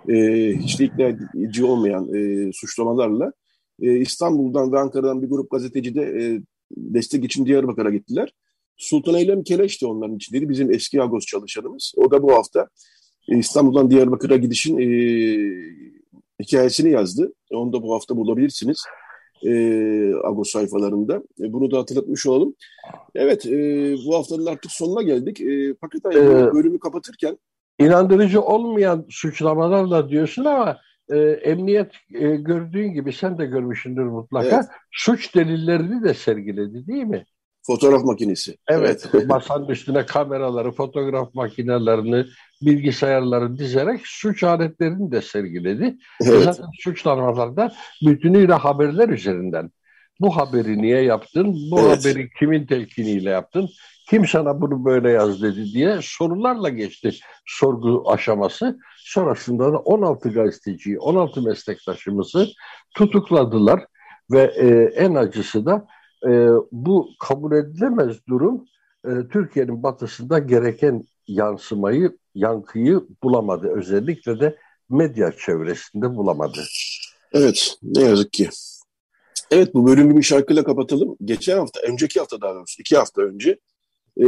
[0.08, 0.14] E,
[0.56, 3.32] hiç de ikna edici olmayan e, suçlamalarla.
[3.82, 6.40] E, İstanbul'dan ve Ankara'dan bir grup gazeteci de e,
[6.76, 8.32] destek için Diyarbakır'a gittiler.
[8.76, 10.48] Sultan Eylem Keleş de onların içindeydi.
[10.48, 11.92] Bizim eski Agos çalışanımız.
[11.96, 12.68] O da bu hafta
[13.28, 14.86] e, İstanbul'dan Diyarbakır'a gidişin e,
[16.42, 17.32] hikayesini yazdı.
[17.50, 18.84] Onu da bu hafta bulabilirsiniz.
[19.46, 19.52] E,
[20.24, 21.16] Agos sayfalarında.
[21.16, 22.54] E, bunu da hatırlatmış olalım.
[23.14, 23.50] Evet, e,
[24.06, 25.40] bu haftanın artık sonuna geldik.
[25.40, 27.38] E, fakat ee, bölümü kapatırken...
[27.78, 30.78] inandırıcı olmayan suçlamalarla diyorsun ama
[31.10, 34.56] e, emniyet e, gördüğün gibi sen de görmüşsündür mutlaka.
[34.56, 34.64] Evet.
[34.92, 37.24] Suç delillerini de sergiledi değil mi?
[37.66, 38.56] Fotoğraf makinesi.
[38.68, 39.26] Evet, evet.
[39.28, 42.24] masanın üstüne kameraları, fotoğraf makinelerini,
[42.62, 45.96] bilgisayarları dizerek suç aletlerini de sergiledi.
[46.22, 46.44] Evet.
[46.44, 49.70] Zaten suçlamalarda bütünüyle haberler üzerinden.
[50.20, 51.56] Bu haberi niye yaptın?
[51.70, 51.98] Bu evet.
[51.98, 53.68] haberi kimin telkiniyle yaptın?
[54.10, 57.10] Kim sana bunu böyle yaz dedi diye sorularla geçti
[57.46, 58.78] sorgu aşaması.
[58.96, 62.48] Sonrasında da 16 gazeteciyi, 16 meslektaşımızı
[62.96, 63.84] tutukladılar
[64.30, 64.66] ve e,
[65.04, 65.86] en acısı da
[66.26, 68.64] e, bu kabul edilemez durum
[69.04, 73.68] e, Türkiye'nin batısında gereken yansımayı, yankıyı bulamadı.
[73.76, 74.56] Özellikle de
[74.88, 76.60] medya çevresinde bulamadı.
[77.32, 78.48] Evet, ne yazık ki.
[79.50, 81.16] Evet, bu bölümü bir şarkıyla kapatalım.
[81.24, 83.50] Geçen hafta, önceki hafta daha doğrusu, iki hafta önce
[84.16, 84.24] e,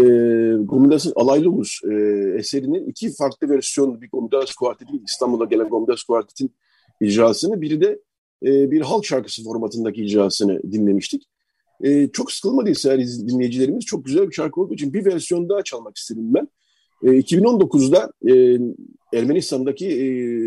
[0.59, 1.95] Gomidas Alaylı Ulus e,
[2.39, 6.55] eserinin iki farklı versiyonu, bir Gomidas Kuartet'in, İstanbul'a gelen Gomidas Kuartet'in
[7.01, 8.01] icrasını, biri de
[8.45, 11.29] e, bir halk şarkısı formatındaki icrasını dinlemiştik.
[11.85, 16.35] E, çok sıkılmadıysa dinleyicilerimiz çok güzel bir şarkı olduğu için bir versiyon daha çalmak istedim
[16.35, 16.49] ben.
[17.03, 18.59] E, 2019'da e,
[19.19, 20.05] Ermenistan'daki e,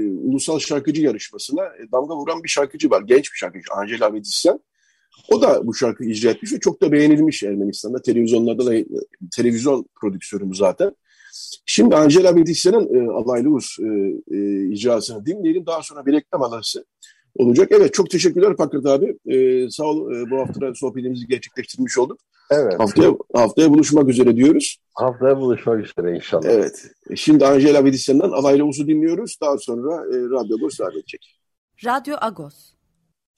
[0.09, 3.01] ulusal şarkıcı yarışmasına e, damga vuran bir şarkıcı var.
[3.01, 4.59] Genç bir şarkıcı Angela Avedisyan.
[5.31, 8.01] O da bu şarkıyı icra etmiş ve çok da beğenilmiş Ermenistan'da.
[8.01, 8.73] Televizyonlarda da
[9.35, 10.95] televizyon prodüksiyonumuz zaten.
[11.65, 13.87] Şimdi Angela Avedisyan'ın e, alaylı Uz e,
[14.37, 15.65] e, icrasını dinleyelim.
[15.65, 16.85] Daha sonra bir reklam arası
[17.35, 17.67] olacak.
[17.71, 19.17] Evet çok teşekkürler Fakret abi.
[19.25, 22.19] Ee, sağ ol e, bu hafta sohbetimizi gerçekleştirmiş olduk.
[22.51, 22.79] Evet.
[22.79, 24.77] Haftaya, haftaya buluşmak üzere diyoruz.
[24.93, 26.45] Haftaya buluşmak üzere inşallah.
[26.49, 26.85] Evet.
[27.15, 29.37] Şimdi Angela Vedisyan'dan Alayla Uz'u dinliyoruz.
[29.41, 31.39] Daha sonra e, Radyo Agos devam edecek.
[31.85, 32.73] Radyo Agos.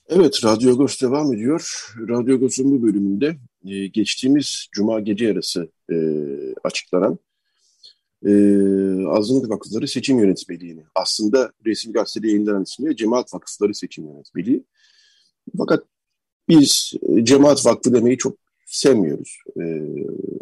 [0.10, 1.93] Evet, Radyo Agos devam ediyor.
[2.10, 5.95] Radyo Agos'un bu bölümünde e, geçtiğimiz Cuma gece yarısı e,
[6.63, 7.19] açıklanan
[8.25, 8.31] e,
[9.07, 10.83] Azınlık Vakıfları Seçim Yönetmeliğini.
[10.95, 14.63] Aslında resmi gazetede yayınlanan ismi Cemaat Vakıfları Seçim Yönetmeliği.
[15.57, 15.83] Fakat
[16.49, 19.38] biz e, Cemaat Vakfı demeyi çok sevmiyoruz.
[19.61, 19.63] E,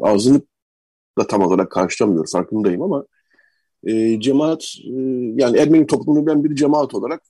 [0.01, 0.47] azınlık
[1.17, 3.05] da tam olarak karşılamıyor farkındayım ama
[3.83, 4.91] e, cemaat e,
[5.35, 7.21] yani Ermeni toplumunu ben bir cemaat olarak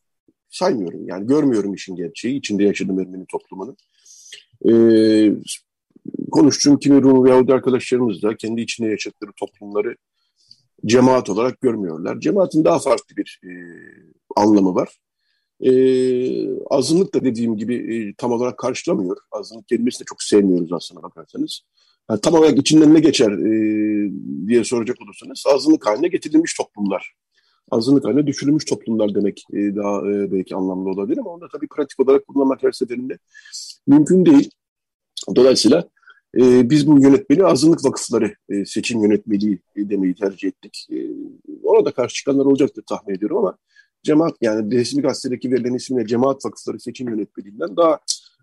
[0.50, 1.08] saymıyorum.
[1.08, 2.38] Yani görmüyorum işin gerçeği.
[2.38, 3.78] içinde yaşadığım Ermeni toplumunun.
[4.70, 4.72] E,
[6.32, 9.96] konuştuğum kimi Rum ve Yahudi arkadaşlarımız da kendi içinde yaşadıkları toplumları
[10.86, 12.20] cemaat olarak görmüyorlar.
[12.20, 13.52] Cemaatin daha farklı bir e,
[14.36, 15.00] anlamı var.
[15.60, 15.72] E,
[16.70, 19.18] azınlık da dediğim gibi e, tam olarak karşılamıyor.
[19.32, 21.62] Azınlık kelimesini de çok sevmiyoruz aslında bakarsanız.
[22.10, 24.12] Yani tam olarak içinden ne geçer e,
[24.48, 27.14] diye soracak olursanız azınlık haline getirilmiş toplumlar.
[27.72, 31.68] Azınlık haline düşürülmüş toplumlar demek e, daha e, belki anlamlı olabilir ama onu da tabii
[31.68, 33.18] pratik olarak kullanmak her seferinde
[33.88, 34.50] mümkün değil.
[35.36, 35.90] Dolayısıyla
[36.38, 40.88] e, biz bu yönetmeni azınlık vakıfları e, seçim yönetmeliği e, demeyi tercih ettik.
[40.92, 41.08] E,
[41.64, 43.58] ona da karşı çıkanlar olacaktır tahmin ediyorum ama
[44.04, 48.00] cemaat yani resmi gazetedeki verilen isimle cemaat vakıfları seçim yönetmeliğinden daha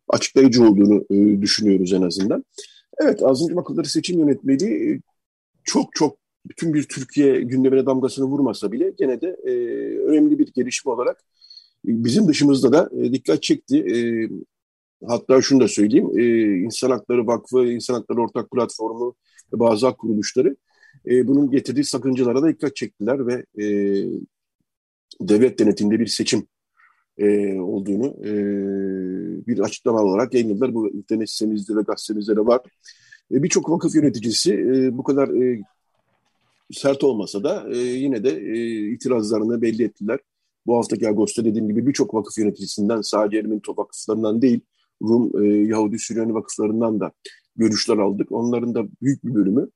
[0.09, 2.45] açıklayıcı olduğunu e, düşünüyoruz en azından.
[3.01, 5.01] Evet azınlık vakıfları seçim yönetmeliği e,
[5.65, 6.17] çok çok
[6.49, 9.53] bütün bir Türkiye gündemine damgasını vurmasa bile gene de e,
[9.99, 11.25] önemli bir gelişme olarak
[11.89, 13.85] e, bizim dışımızda da e, dikkat çekti.
[15.07, 16.25] Hatta şunu da söyleyeyim, e,
[16.59, 19.15] İnsan Hakları Vakfı, İnsan Hakları Ortak Platformu
[19.53, 20.57] ve bazı hak kuruluşları
[21.07, 23.65] e, bunun getirdiği sakıncalara da dikkat çektiler ve e,
[25.21, 26.47] devlet denetiminde bir seçim
[27.19, 28.33] e, olduğunu e,
[29.47, 30.75] bir açıklama olarak yayınladılar.
[30.75, 32.61] Bu internet sitemizde ve gazetemizde de var.
[33.33, 35.61] E, Birçok vakıf yöneticisi e, bu kadar e,
[36.73, 40.19] sert olmasa da e, yine de e, itirazlarını belli ettiler.
[40.67, 44.61] Bu haftaki Ağustos'ta dediğim gibi birçok vakıf yöneticisinden sadece Ermeni vakıflarından değil
[45.03, 47.13] Rum, e, Yahudi, Süryani vakıflarından da
[47.57, 48.33] görüşler aldık.
[48.33, 49.69] Onların da büyük bir bölümü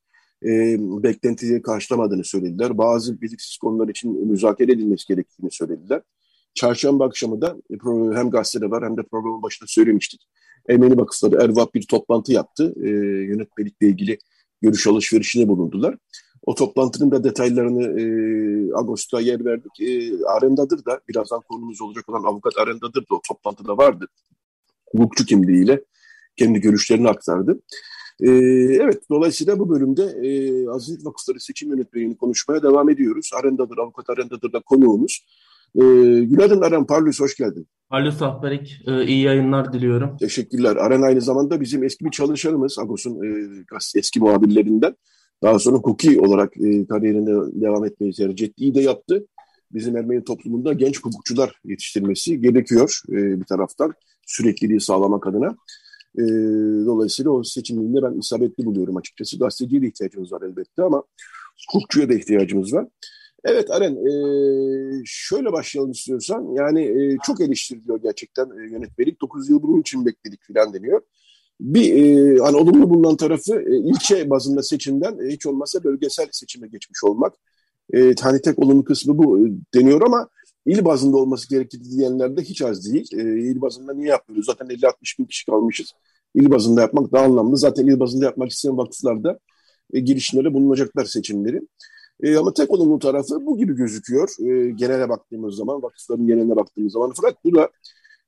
[0.45, 2.79] e, beklentileri karşılamadığını söylediler.
[2.79, 6.03] Bazı belirsiz konular için müzakere edilmesi gerektiğini söylediler.
[6.55, 7.57] Çarşamba akşamı da
[8.15, 10.21] hem gazetede var hem de programın başında söylemiştik.
[10.69, 12.75] Ermeni vakıfları Ervap bir toplantı yaptı.
[12.83, 12.89] E,
[13.25, 14.19] yönetmelikle ilgili
[14.63, 15.97] görüş alışverişine bulundular.
[16.47, 18.05] O toplantının da detaylarını e,
[18.75, 19.81] Ağustos'ta yer verdik.
[19.81, 24.09] E, Arendadır da birazdan konumuz olacak olan avukat Arendadır da o toplantıda vardı
[24.95, 25.81] hukukçu kimliğiyle
[26.37, 27.61] kendi görüşlerini aktardı.
[28.21, 28.31] Ee,
[28.81, 33.31] evet, dolayısıyla bu bölümde e, Aziz Vakıfları Seçim Yönetmeliğini konuşmaya devam ediyoruz.
[33.41, 35.27] Arendadır, avukat Arendadır da konuğumuz.
[35.77, 35.81] Ee,
[36.25, 37.67] günaydın Aren Parlus, hoş geldin.
[37.89, 40.17] Halus Ahberik, e, iyi yayınlar diliyorum.
[40.17, 40.77] Teşekkürler.
[40.77, 43.49] Aren aynı zamanda bizim eski bir çalışanımız, Agos'un e,
[43.95, 44.97] eski muhabirlerinden.
[45.43, 49.27] Daha sonra hukuki olarak e, kariyerine devam etmeyi tercih ettiği de yaptı.
[49.73, 53.95] Bizim Ermeni toplumunda genç hukukçular yetiştirmesi gerekiyor e, bir taraftan
[54.27, 55.57] sürekliliği sağlamak adına.
[56.19, 56.23] E,
[56.87, 59.39] dolayısıyla o seçiminde ben isabetli buluyorum açıkçası.
[59.39, 61.03] Gazeteciye de ihtiyacımız var elbette ama
[61.69, 62.87] hukukçuya da ihtiyacımız var.
[63.45, 64.13] Evet Aren, e,
[65.05, 66.53] şöyle başlayalım istiyorsan.
[66.55, 69.21] Yani e, çok eleştiriliyor gerçekten e, yönetmelik.
[69.21, 71.01] 9 yıl bunun için bekledik filan deniyor.
[71.61, 76.69] Bir e, hani olumlu bulunan tarafı e, ilçe bazında seçimden e, hiç olmazsa bölgesel seçime
[76.69, 77.35] geçmiş olmak.
[77.95, 80.29] E, hani tek olumlu kısmı bu e, deniyor ama
[80.66, 83.09] il bazında olması gerektiği diyenler de hiç az değil.
[83.12, 84.46] E, il bazında niye yapmıyoruz?
[84.46, 85.92] Zaten 50-60 bin kişi kalmışız.
[86.35, 87.57] İl bazında yapmak daha anlamlı.
[87.57, 89.38] Zaten il bazında yapmak isteyen vakıflarda
[89.92, 91.61] e, girişimlere bulunacaklar seçimleri.
[92.22, 94.29] E, ama tek olumlu tarafı bu gibi gözüküyor.
[94.40, 97.12] E, genele baktığımız zaman, vakıfların geneline baktığımız zaman.
[97.16, 97.70] Fakat bu da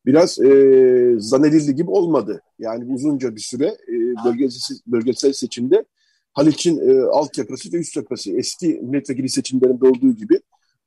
[0.06, 2.42] biraz e, zannedildiği gibi olmadı.
[2.58, 3.94] Yani uzunca bir süre e,
[4.24, 5.84] bölgesel, bölgesel seçimde
[6.32, 10.40] Haliç'in e, alt yakası ve üst yakası eski milletvekili seçimlerinde olduğu gibi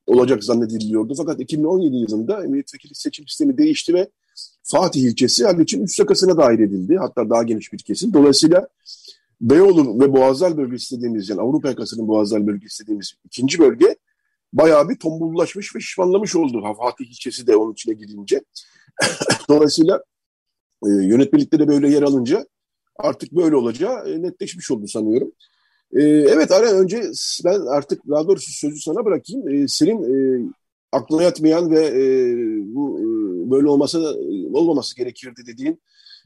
[0.09, 1.13] olacak zannediliyordu.
[1.17, 4.09] Fakat 2017 yılında milletvekili seçim sistemi değişti ve
[4.63, 6.97] Fatih ilçesi Haliç'in üst yakasına dahil edildi.
[6.97, 8.13] Hatta daha geniş bir kesim.
[8.13, 8.67] Dolayısıyla
[9.41, 13.95] Beyoğlu ve Boğazlar bölgesi dediğimiz yani Avrupa yakasının Boğazlar bölgesi dediğimiz ikinci bölge
[14.53, 16.73] bayağı bir tombullaşmış ve şişmanlamış oldu.
[16.77, 18.41] Fatih ilçesi de onun içine girince.
[19.49, 20.03] Dolayısıyla
[20.85, 22.47] e, yönetmelikte de böyle yer alınca
[22.95, 25.31] artık böyle olacağı e, netleşmiş oldu sanıyorum.
[25.93, 27.01] E, evet Aren önce
[27.45, 29.49] ben artık daha doğrusu sözü sana bırakayım.
[29.49, 30.49] E, senin e,
[30.91, 32.03] aklına yatmayan ve e,
[32.75, 33.05] bu e,
[33.51, 33.99] böyle olmasa
[34.53, 35.81] olmaması gerekirdi dediğin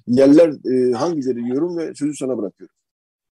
[0.08, 2.76] yerler e, hangileri diyorum ve sözü sana bırakıyorum.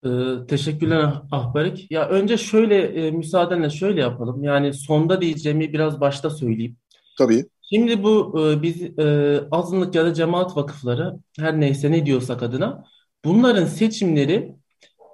[0.05, 1.91] Ee, teşekkürler Ahbarik.
[1.91, 4.45] Ya önce şöyle e, müsaadenle şöyle yapalım.
[4.45, 6.77] Yani sonda diyeceğimi biraz başta söyleyeyim.
[7.19, 7.47] Tabii.
[7.73, 12.85] Şimdi bu e, biz e, azınlık ya da cemaat vakıfları her neyse ne diyorsak adına
[13.25, 14.55] bunların seçimleri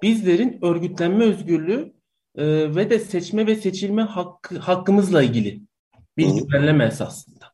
[0.01, 1.93] bizlerin örgütlenme özgürlüğü
[2.35, 5.61] e, ve de seçme ve seçilme hakkı, hakkımızla ilgili
[6.17, 7.45] bir düzenleme esasında.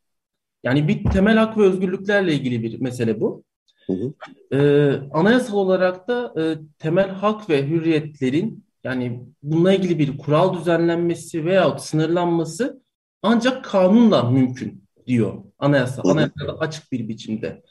[0.63, 3.43] Yani bir temel hak ve özgürlüklerle ilgili bir mesele bu.
[3.87, 4.13] Hı hı.
[4.57, 11.45] Ee, anayasal olarak da e, temel hak ve hürriyetlerin yani bununla ilgili bir kural düzenlenmesi
[11.45, 12.81] veyahut sınırlanması
[13.21, 16.01] ancak kanunla mümkün diyor anayasa.
[16.05, 17.63] Anayasada açık bir biçimde.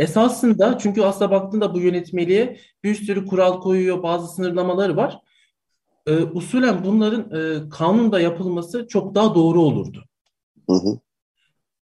[0.00, 5.18] Esasında çünkü aslında baktığında bu yönetmeliğe bir sürü kural koyuyor, bazı sınırlamaları var.
[6.06, 10.04] E, usulen bunların e, kanunda yapılması çok daha doğru olurdu.
[10.70, 10.98] Hı hı.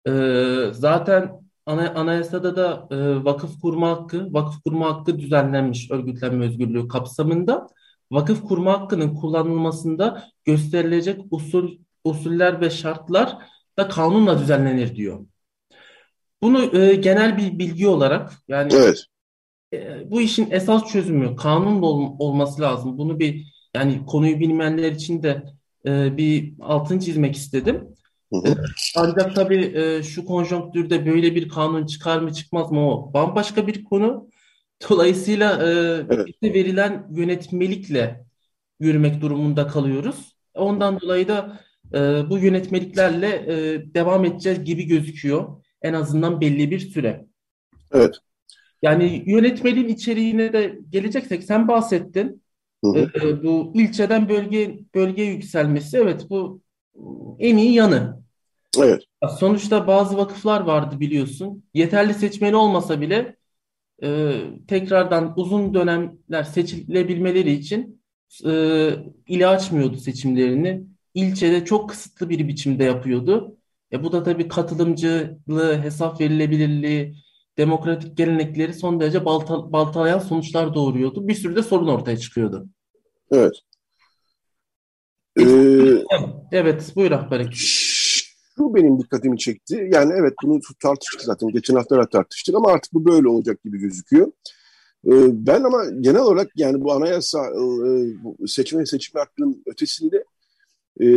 [0.08, 6.88] Ee, zaten ana, anayasada da e, vakıf kurma hakkı, vakıf kurma hakkı düzenlenmiş örgütlenme özgürlüğü
[6.88, 7.68] kapsamında.
[8.12, 13.38] Vakıf kurma hakkının kullanılmasında gösterilecek usul, usuller ve şartlar
[13.78, 15.20] da kanunla düzenlenir diyor.
[16.42, 19.08] Bunu e, genel bir bilgi olarak yani Evet.
[19.74, 22.98] e, bu işin esas çözümü kanunla ol- olması lazım.
[22.98, 25.44] Bunu bir yani konuyu bilmeyenler için de
[25.86, 27.90] e, bir altın çizmek istedim.
[28.34, 28.66] Hı E, hı.
[28.98, 33.84] ancak tabii e, şu konjonktürde böyle bir kanun çıkar mı çıkmaz mı o bambaşka bir
[33.84, 34.30] konu.
[34.90, 35.70] Dolayısıyla e,
[36.10, 36.28] Evet.
[36.28, 38.26] bize verilen yönetmelikle
[38.80, 40.36] yürümek durumunda kalıyoruz.
[40.56, 41.60] Ondan dolayı da
[41.94, 43.28] e, bu yönetmeliklerle
[43.76, 45.64] e, devam edeceğiz gibi gözüküyor.
[45.82, 47.26] En azından belli bir süre.
[47.92, 48.16] Evet.
[48.82, 52.44] Yani yönetmeliğin içeriğine de geleceksek sen bahsettin.
[52.86, 53.12] Hı hı.
[53.22, 56.62] E, bu ilçeden bölge bölgeye yükselmesi evet bu
[57.40, 58.22] en iyi yanı.
[58.80, 59.04] Evet.
[59.40, 61.64] Sonuçta bazı vakıflar vardı biliyorsun.
[61.74, 63.36] Yeterli seçmeni olmasa bile
[64.04, 68.02] e, tekrardan uzun dönemler seçilebilmeleri için
[68.46, 68.52] e,
[69.28, 70.84] ile açmıyordu seçimlerini.
[71.14, 73.57] İlçede çok kısıtlı bir biçimde yapıyordu.
[73.92, 77.16] E, bu da tabii katılımcılığı, hesap verilebilirliği,
[77.58, 81.28] demokratik gelenekleri son derece balta, baltalayan sonuçlar doğuruyordu.
[81.28, 82.70] Bir sürü de sorun ortaya çıkıyordu.
[83.32, 83.54] Evet.
[85.40, 86.04] Ee,
[86.52, 87.54] Evet, buyur Akberk.
[87.54, 89.90] şu benim dikkatimi çekti.
[89.94, 91.50] Yani evet bunu tartıştık zaten.
[91.50, 94.32] Geçen hafta da tartıştık ama artık bu böyle olacak gibi gözüküyor.
[95.06, 95.12] Ee,
[95.48, 97.60] ben ama genel olarak yani bu anayasa e,
[98.24, 100.24] bu seçme seçme hakkının ötesinde
[101.02, 101.08] e,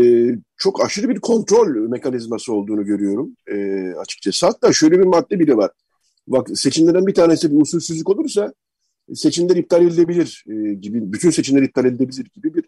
[0.57, 4.47] çok aşırı bir kontrol mekanizması olduğunu görüyorum e, açıkçası.
[4.47, 5.71] Hatta şöyle bir madde bile var.
[6.27, 8.53] Bak seçimlerden bir tanesi bir usulsüzlük olursa
[9.15, 12.65] seçimler iptal edilebilir e, gibi, bütün seçimler iptal edilebilir gibi bir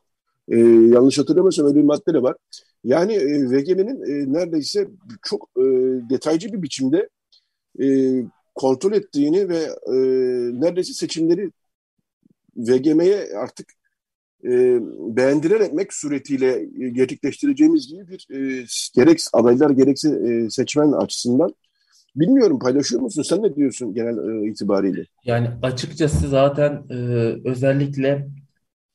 [0.48, 0.58] e,
[0.94, 2.36] yanlış hatırlamıyorsam öyle bir madde de var.
[2.84, 4.88] Yani e, VGM'nin e, neredeyse
[5.22, 5.62] çok e,
[6.10, 7.08] detaycı bir biçimde
[7.82, 7.86] e,
[8.54, 9.94] kontrol ettiğini ve e,
[10.60, 11.50] neredeyse seçimleri
[12.56, 13.68] VGM'ye artık
[14.44, 14.80] e,
[15.16, 21.54] beğendirerek suretiyle e, gerçekleştireceğimiz gibi bir e, gerek adaylar gerekse e, seçmen açısından
[22.16, 23.22] bilmiyorum paylaşıyor musun?
[23.22, 25.04] Sen ne diyorsun genel e, itibariyle?
[25.24, 26.94] Yani açıkçası zaten e,
[27.44, 28.28] özellikle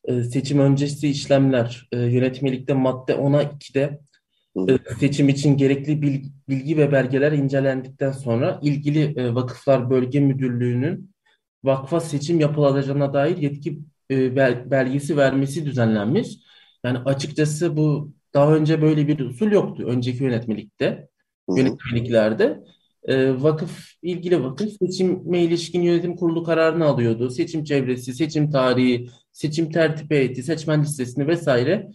[0.04, 4.00] e, seçim öncesi işlemler e, yönetmelikte madde 10'a 2'de
[4.58, 4.72] Hı.
[4.72, 11.12] e, seçim için gerekli bil- bilgi ve belgeler incelendikten sonra ilgili e, Vakıflar Bölge Müdürlüğü'nün
[11.64, 13.80] vakfa seçim yapılacağına dair yetki
[14.12, 16.28] e, bel- belgesi vermesi düzenlenmiş.
[16.84, 21.10] Yani açıkçası bu daha önce böyle bir usul yoktu önceki yönetmelikte,
[21.56, 22.64] yönetmeliklerde.
[23.04, 27.30] E, vakıf ilgili vakıf seçime ilişkin yönetim kurulu kararını alıyordu.
[27.30, 31.92] Seçim çevresi, seçim tarihi, seçim tertip heyeti, seçmen listesini vesaire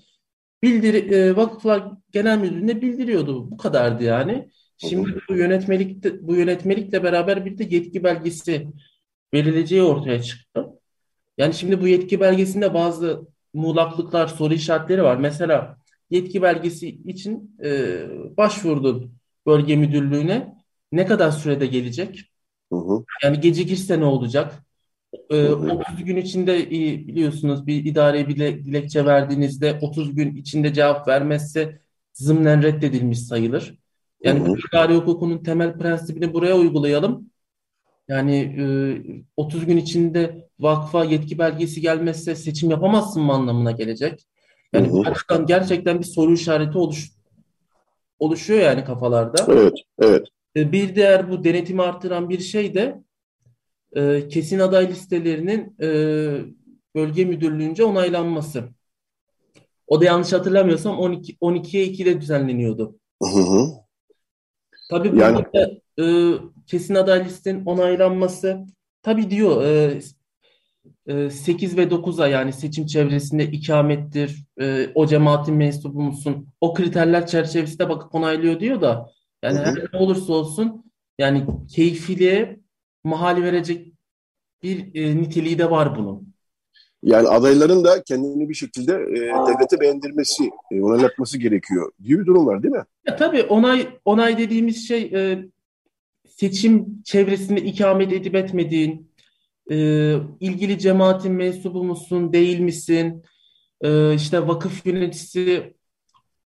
[0.62, 3.50] bildir e, Vakıflar Genel Müdürlüğü'ne bildiriyordu.
[3.50, 4.50] Bu kadardı yani.
[4.76, 8.68] Şimdi bu yönetmelikte bu yönetmelikle beraber bir de yetki belgesi
[9.34, 10.66] verileceği ortaya çıktı.
[11.38, 15.16] Yani şimdi bu yetki belgesinde bazı muğlaklıklar, soru işaretleri var.
[15.16, 15.76] Mesela
[16.10, 18.00] yetki belgesi için e,
[18.36, 19.14] başvurdun
[19.46, 20.54] bölge müdürlüğüne.
[20.92, 22.32] Ne kadar sürede gelecek?
[22.72, 23.04] Hı hı.
[23.24, 24.62] Yani gecikirse ne olacak?
[25.30, 25.56] Hı.
[25.90, 26.70] 30 gün içinde e,
[27.08, 31.80] biliyorsunuz bir idareye bile dilekçe verdiğinizde 30 gün içinde cevap vermezse
[32.12, 33.78] zımnen reddedilmiş sayılır.
[34.24, 34.48] Yani Hı hı.
[34.48, 37.30] bu idare hukukunun temel prensibini buraya uygulayalım.
[38.08, 38.64] Yani e,
[39.36, 44.26] 30 gün içinde vakfa yetki belgesi gelmezse seçim yapamazsın mı anlamına gelecek.
[44.72, 45.44] Yani Hı hı.
[45.46, 47.10] gerçekten bir soru işareti oluş,
[48.18, 49.46] oluşuyor yani kafalarda.
[49.52, 50.26] Evet, evet.
[50.56, 53.02] E, Bir diğer bu denetimi artıran bir şey de
[53.96, 55.88] e, kesin aday listelerinin e,
[56.94, 58.64] bölge müdürlüğünce onaylanması.
[59.86, 62.96] O da yanlış hatırlamıyorsam 12 12'ye 2'de düzenleniyordu.
[63.22, 63.66] Hı hı.
[64.90, 65.70] Tabii Yani- burada da,
[66.02, 66.04] e,
[66.72, 68.66] kesin aday listenin onaylanması
[69.02, 70.00] tabii diyor e,
[71.06, 76.48] e, 8 ve 9'a yani seçim çevresinde ikamettir, e, o cemaatin mensubu musun?
[76.60, 79.10] O kriterler çerçevesinde bakıp onaylıyor diyor da
[79.42, 79.64] yani Hı hı.
[79.64, 80.84] her ne olursa olsun
[81.18, 82.60] yani keyfiliğe
[83.04, 83.92] mahal verecek
[84.62, 86.32] bir e, niteliği de var bunun.
[87.02, 92.46] Yani adayların da kendini bir şekilde e, devlete beğendirmesi, e, onaylatması gerekiyor gibi bir durum
[92.46, 92.84] var değil mi?
[93.06, 95.44] Ya tabii onay onay dediğimiz şey e,
[96.42, 99.10] seçim çevresinde ikamet edip etmediğin,
[99.70, 99.76] e,
[100.40, 103.22] ilgili cemaatin mensubu musun, değil misin,
[103.80, 105.74] e, işte vakıf yöneticisi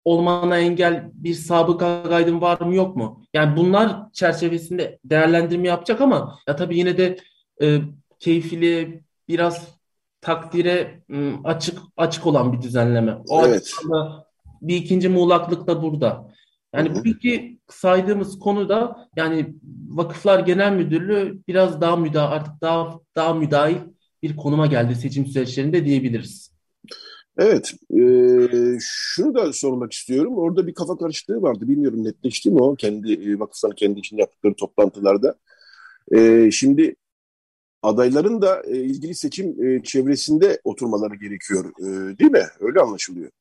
[0.05, 3.23] olmana engel bir sabıka kaydın var mı yok mu?
[3.33, 7.17] Yani bunlar çerçevesinde değerlendirme yapacak ama ya tabii yine de
[7.61, 7.81] e,
[8.19, 9.67] keyfili biraz
[10.21, 11.03] takdire
[11.43, 13.17] açık açık olan bir düzenleme.
[13.29, 13.73] O Evet.
[14.61, 16.31] bir ikinci muğlaklık da burada.
[16.75, 17.03] Yani Hı hı.
[17.03, 19.55] bu iki saydığımız konuda yani
[19.87, 23.77] Vakıflar Genel Müdürlüğü biraz daha müda artık daha daha müdahil
[24.23, 26.51] bir konuma geldi seçim süreçlerinde diyebiliriz.
[27.37, 28.01] Evet, e,
[28.79, 30.37] şunu da sormak istiyorum.
[30.37, 31.67] Orada bir kafa karışıklığı vardı.
[31.67, 35.35] Bilmiyorum netleşti mi o kendi vakıfların kendi içinde yaptıkları toplantılarda.
[36.11, 36.95] E, şimdi
[37.83, 42.43] adayların da e, ilgili seçim e, çevresinde oturmaları gerekiyor, e, değil mi?
[42.59, 43.31] Öyle anlaşılıyor.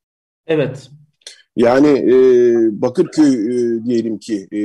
[0.47, 0.91] Evet.
[1.61, 2.15] Yani e,
[2.83, 4.61] Bakırköy e, diyelim ki e,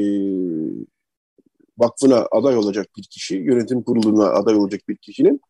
[1.78, 5.41] vakfına aday olacak bir kişi, yönetim kuruluna aday olacak bir kişinin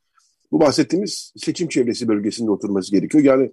[0.52, 3.24] bu bahsettiğimiz seçim çevresi bölgesinde oturması gerekiyor.
[3.24, 3.52] Yani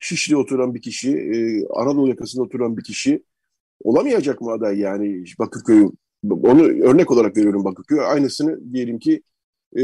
[0.00, 3.22] Şişli'de oturan bir kişi, e, Anadolu yakasında oturan bir kişi
[3.84, 5.88] olamayacak mı aday yani Bakırköy?
[6.30, 8.00] Onu örnek olarak veriyorum Bakırköy.
[8.00, 9.22] Aynısını diyelim ki
[9.76, 9.82] e,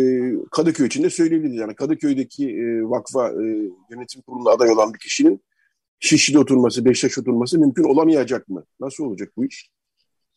[0.50, 1.60] Kadıköy için de söyleyebiliriz.
[1.60, 3.44] Yani Kadıköy'deki e, vakfa e,
[3.90, 5.40] yönetim kuruluna aday olan bir kişinin
[6.00, 8.64] Şişli'de oturması, Beşiktaş oturması mümkün olamayacak mı?
[8.80, 9.70] Nasıl olacak bu iş?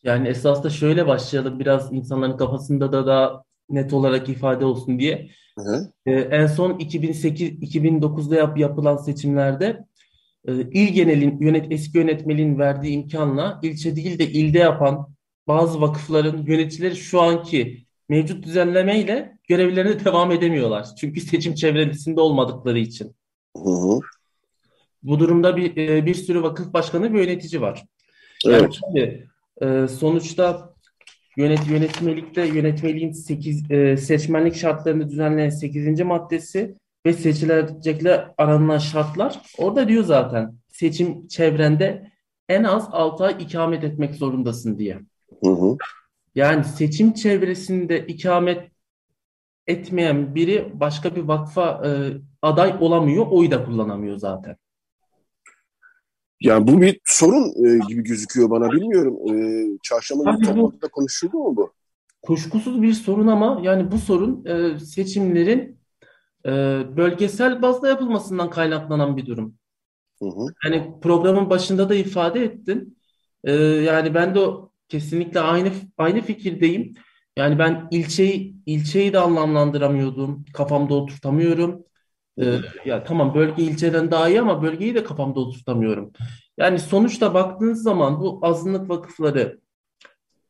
[0.02, 5.30] Yani esasında şöyle başlayalım biraz insanların kafasında da daha net olarak ifade olsun diye.
[5.58, 5.92] Hı.
[6.06, 9.84] Ee, en son 2008-2009'da yap, yapılan seçimlerde
[10.48, 15.08] e, il genelin yönet eski yönetmeliğin verdiği imkanla ilçe değil de ilde yapan
[15.48, 20.88] bazı vakıfların yöneticileri şu anki mevcut düzenlemeyle görevlerine devam edemiyorlar.
[21.00, 23.16] Çünkü seçim çevresinde olmadıkları için.
[23.56, 24.00] Hı hı.
[25.02, 27.84] Bu durumda bir e, bir sürü vakıf başkanı ve yönetici var.
[28.44, 28.78] Yani Evet.
[28.82, 29.26] tabii,
[29.62, 30.74] e, sonuçta
[31.36, 36.00] yönet yönetmelikte yönetmeliğin 8 e, seçmenlik şartlarını düzenleyen 8.
[36.00, 36.74] maddesi
[37.06, 42.12] ve seçilecekler aranılan şartlar orada diyor zaten seçim çevrende
[42.48, 44.98] en az 6 ay ikamet etmek zorundasın diye.
[45.44, 45.76] Hı hı.
[46.34, 48.70] Yani seçim çevresinde ikamet
[49.66, 51.90] etmeyen biri başka bir vakfa e,
[52.42, 54.56] aday olamıyor, oy da kullanamıyor zaten.
[56.40, 59.16] Yani bu bir sorun e, gibi gözüküyor bana bilmiyorum.
[59.28, 61.72] E, çarşamba günü toplantıda konuşuldu mu bu?
[62.22, 65.78] Kuşkusuz bir sorun ama yani bu sorun e, seçimlerin
[66.46, 66.50] e,
[66.96, 69.54] bölgesel bazda yapılmasından kaynaklanan bir durum.
[70.18, 70.46] Hı hı.
[70.64, 72.98] Yani programın başında da ifade ettin.
[73.44, 74.40] E, yani ben de
[74.88, 76.94] kesinlikle aynı aynı fikirdeyim.
[77.36, 80.44] Yani ben ilçeyi ilçeyi de anlamlandıramıyordum.
[80.52, 81.84] Kafamda oturtamıyorum.
[82.40, 86.12] E, ya tamam bölge ilçeden daha iyi ama bölgeyi de kafamda oturtamıyorum.
[86.58, 89.60] Yani sonuçta baktığınız zaman bu azınlık vakıfları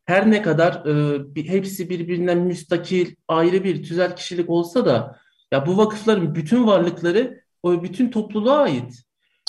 [0.05, 5.19] her ne kadar e, bir- hepsi birbirinden müstakil ayrı bir tüzel kişilik olsa da
[5.53, 9.03] ya bu vakıfların bütün varlıkları o bütün topluluğa ait.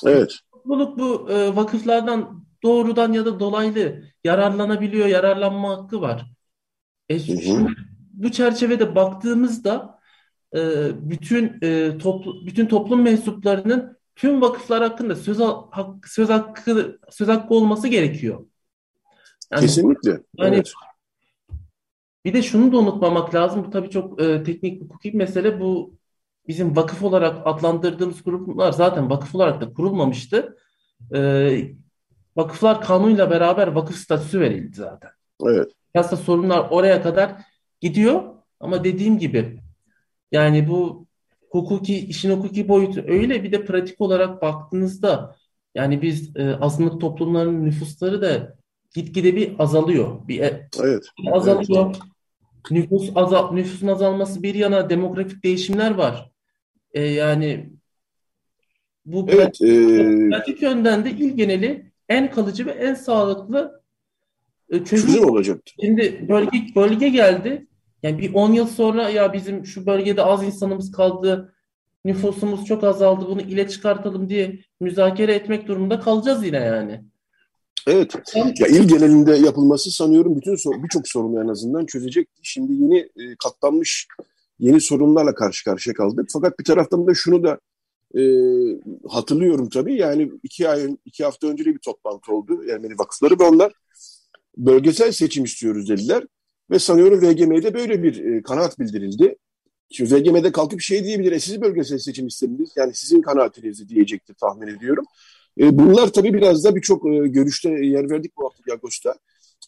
[0.05, 0.35] Evet.
[0.51, 6.25] Topluluk bu e, vakıflardan doğrudan ya da dolaylı yararlanabiliyor, yararlanma hakkı var.
[7.09, 7.19] E, hı.
[7.19, 7.71] şimdi
[8.13, 9.98] bu çerçevede baktığımızda
[10.55, 10.59] e,
[11.09, 17.27] bütün e, toplu, bütün toplum mensuplarının tüm vakıflar hakkında söz ha- hak, söz hakkı söz
[17.27, 18.45] hakkı olması gerekiyor.
[19.51, 20.09] Yani Kesinlikle.
[20.37, 20.71] Yani- Evet.
[22.25, 23.65] Bir de şunu da unutmamak lazım.
[23.65, 25.59] Bu tabii çok e, teknik hukuki bir mesele.
[25.59, 25.93] Bu
[26.47, 30.57] bizim vakıf olarak adlandırdığımız gruplar zaten vakıf olarak da kurulmamıştı.
[31.15, 31.19] E,
[32.35, 35.09] vakıflar kanunuyla beraber vakıf statüsü verildi zaten.
[35.45, 35.71] Evet.
[35.95, 37.31] Aslında sorunlar oraya kadar
[37.81, 38.23] gidiyor
[38.59, 39.59] ama dediğim gibi
[40.31, 41.05] yani bu
[41.49, 45.35] hukuki işin hukuki boyutu öyle bir de pratik olarak baktığınızda
[45.75, 48.55] yani biz e, azınlık toplumlarının nüfusları da
[48.93, 50.27] gitgide bir azalıyor.
[50.27, 51.05] Bir e, Evet.
[51.31, 51.95] azalıyor.
[52.71, 56.31] Nüfus azal nüfusun azalması bir yana demografik değişimler var.
[56.93, 57.69] E, yani
[59.05, 59.61] bu Evet.
[59.61, 63.81] e, pratik yönden de il geneli en kalıcı ve en sağlıklı
[64.69, 65.07] e, çözüm.
[65.07, 65.73] çözüm olacaktı.
[65.81, 67.67] Şimdi bölge bölge geldi.
[68.03, 71.53] Yani bir 10 yıl sonra ya bizim şu bölgede az insanımız kaldı,
[72.05, 77.03] nüfusumuz çok azaldı, bunu ile çıkartalım diye müzakere etmek durumunda kalacağız yine yani.
[77.87, 78.15] Evet.
[78.35, 82.41] Ya il genelinde yapılması sanıyorum bütün sor- birçok sorunu en azından çözecekti.
[82.43, 84.07] Şimdi yeni e, katlanmış
[84.59, 86.29] yeni sorunlarla karşı karşıya kaldık.
[86.33, 87.59] Fakat bir taraftan da şunu da
[88.17, 88.21] e,
[89.09, 89.95] hatırlıyorum tabii.
[89.95, 93.73] Yani iki ay iki hafta önce de bir toplantı oldu Ermeni vakıfları ve onlar
[94.57, 96.23] bölgesel seçim istiyoruz dediler.
[96.71, 99.35] Ve sanıyorum VGM'de böyle bir e, kanaat bildirildi.
[99.91, 102.69] Şimdi VGM'de kalkıp şey diyebilir, e, siz bölgesel seçim istediniz.
[102.75, 105.05] Yani sizin kanaatinizi diyecektir tahmin ediyorum.
[105.59, 109.15] E, bunlar tabii biraz da birçok e, görüşte yer verdik bu hafta Ağustos'ta.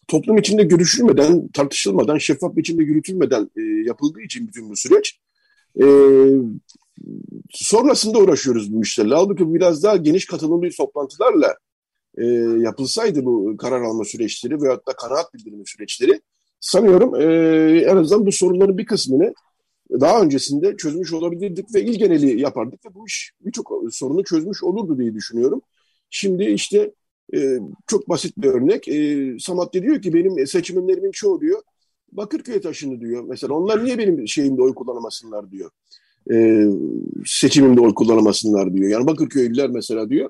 [0.08, 5.20] Toplum içinde görüşülmeden, tartışılmadan, şeffaf biçimde yürütülmeden e, yapıldığı için bütün bu süreç
[5.82, 5.86] e,
[7.50, 9.16] sonrasında uğraşıyoruz bu işlerle.
[9.16, 11.58] Halbuki bu biraz daha geniş katılımlı toplantılarla
[12.18, 12.26] e,
[12.58, 16.22] yapılsaydı bu karar alma süreçleri veyahut da kanaat bildirme süreçleri
[16.62, 17.26] sanıyorum e,
[17.82, 19.34] en azından bu sorunların bir kısmını
[19.92, 24.98] daha öncesinde çözmüş olabilirdik ve il geneli yapardık ve bu iş birçok sorunu çözmüş olurdu
[25.00, 25.62] diye düşünüyorum.
[26.10, 26.92] Şimdi işte
[27.34, 28.88] E, çok basit bir örnek.
[28.88, 31.62] E, Samatya diyor ki benim seçmenlerimin çoğu diyor
[32.12, 33.24] Bakırköy'e taşındı diyor.
[33.28, 35.72] Mesela onlar niye benim şeyimde oy kullanamasınlar diyor.
[36.32, 36.66] E,
[37.26, 38.90] seçimimde oy kullanamasınlar diyor.
[38.90, 40.30] Yani Bakırköylüler mesela diyor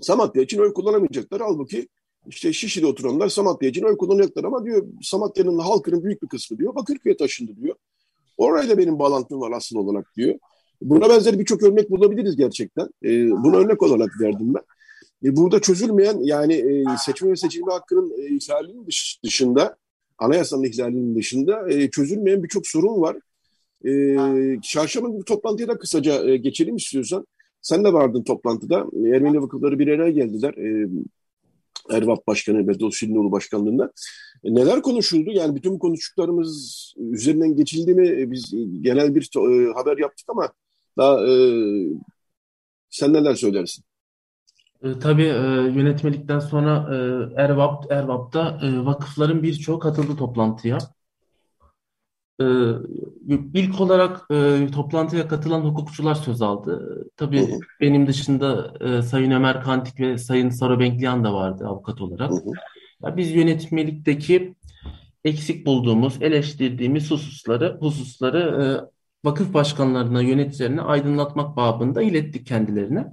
[0.00, 1.40] Samatya için oy kullanamayacaklar.
[1.40, 1.88] Halbuki
[2.28, 6.74] işte Şişli'de oturanlar Samatya için oy kullanacaklar ama diyor Samatya'nın halkının büyük bir kısmı diyor
[6.74, 7.76] Bakırköy'e taşındı diyor.
[8.36, 10.34] Orayla benim bağlantım var asıl olarak diyor.
[10.82, 12.88] Buna benzer birçok örnek bulabiliriz gerçekten.
[13.04, 14.62] E, bunu örnek olarak verdim ben.
[15.28, 19.76] E, burada çözülmeyen yani e, seçme ve seçilme hakkının e, ihlalinin dış, dışında,
[20.18, 23.16] anayasanın ihlalinin dışında e, çözülmeyen birçok sorun var.
[23.86, 24.16] E,
[24.62, 27.26] çarşamba bu toplantıya da kısaca e, geçelim istiyorsan.
[27.62, 28.86] Sen de vardın toplantıda.
[29.14, 30.54] Ermeni vakıfları bir araya geldiler.
[30.54, 30.88] E,
[31.90, 33.92] Ervap Başkanı Bedol Şirinoğlu Başkanlığında.
[34.44, 35.30] E, neler konuşuldu?
[35.30, 38.08] Yani bütün konuştuklarımız üzerinden geçildi mi?
[38.08, 40.48] E, biz genel bir e, haber yaptık ama
[40.96, 41.34] daha e,
[42.90, 43.84] sen neler söylersin?
[45.02, 45.26] Tabii
[45.76, 46.96] yönetmelikten sonra e,
[47.42, 50.78] Ervap, Ervap'ta vakıfların birçoğu katıldı toplantıya.
[52.40, 52.44] E,
[53.54, 57.04] ilk olarak e, toplantıya katılan hukukçular söz aldı.
[57.16, 57.58] Tabii hı hı.
[57.80, 62.30] benim dışında e, Sayın Ömer Kantik ve Sayın Saro Benkliyan da vardı avukat olarak.
[62.30, 62.50] Hı hı.
[63.02, 64.54] Ya biz yönetmelikteki
[65.24, 68.66] eksik bulduğumuz, eleştirdiğimiz hususları, hususları e,
[69.28, 73.06] vakıf başkanlarına, yöneticilerine aydınlatmak babında ilettik kendilerine.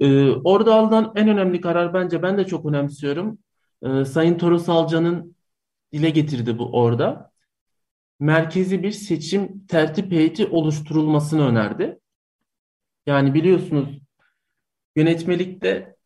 [0.00, 3.38] Ee, orada alınan en önemli karar bence ben de çok önemsiyorum.
[3.82, 5.36] Ee, Sayın Torusalcan'ın
[5.92, 7.29] dile getirdi bu orada.
[8.20, 12.00] Merkezi bir seçim tertip heyeti oluşturulmasını önerdi.
[13.06, 13.98] Yani biliyorsunuz
[14.96, 15.96] yönetmelikte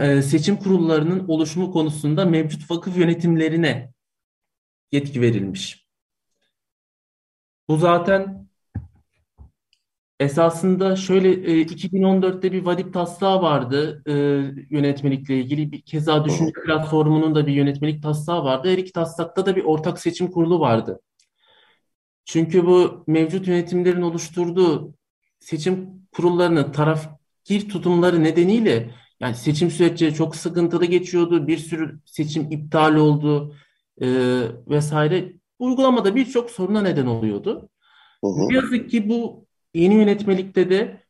[0.00, 3.92] e, seçim kurullarının oluşumu konusunda mevcut vakıf yönetimlerine
[4.92, 5.88] yetki verilmiş.
[7.68, 8.48] Bu zaten
[10.24, 14.12] Esasında şöyle e, 2014'te bir vadip taslağı vardı e,
[14.70, 15.72] yönetmelikle ilgili.
[15.72, 18.68] Bir keza düşünce platformunun da bir yönetmelik taslağı vardı.
[18.68, 21.00] Her iki taslakta da bir ortak seçim kurulu vardı.
[22.24, 24.94] Çünkü bu mevcut yönetimlerin oluşturduğu
[25.40, 31.46] seçim kurullarının tarafgir tutumları nedeniyle yani seçim süreçleri çok sıkıntılı geçiyordu.
[31.46, 33.54] Bir sürü seçim iptal oldu
[34.00, 34.08] e,
[34.68, 35.32] vesaire.
[35.58, 37.68] Uygulamada birçok soruna neden oluyordu.
[38.22, 39.43] Ne yazık ki bu
[39.74, 41.00] Yeni yönetmelikte de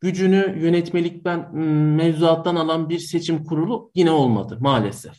[0.00, 1.56] gücünü yönetmelikten
[1.96, 5.14] mevzuattan alan bir seçim kurulu yine olmadı maalesef.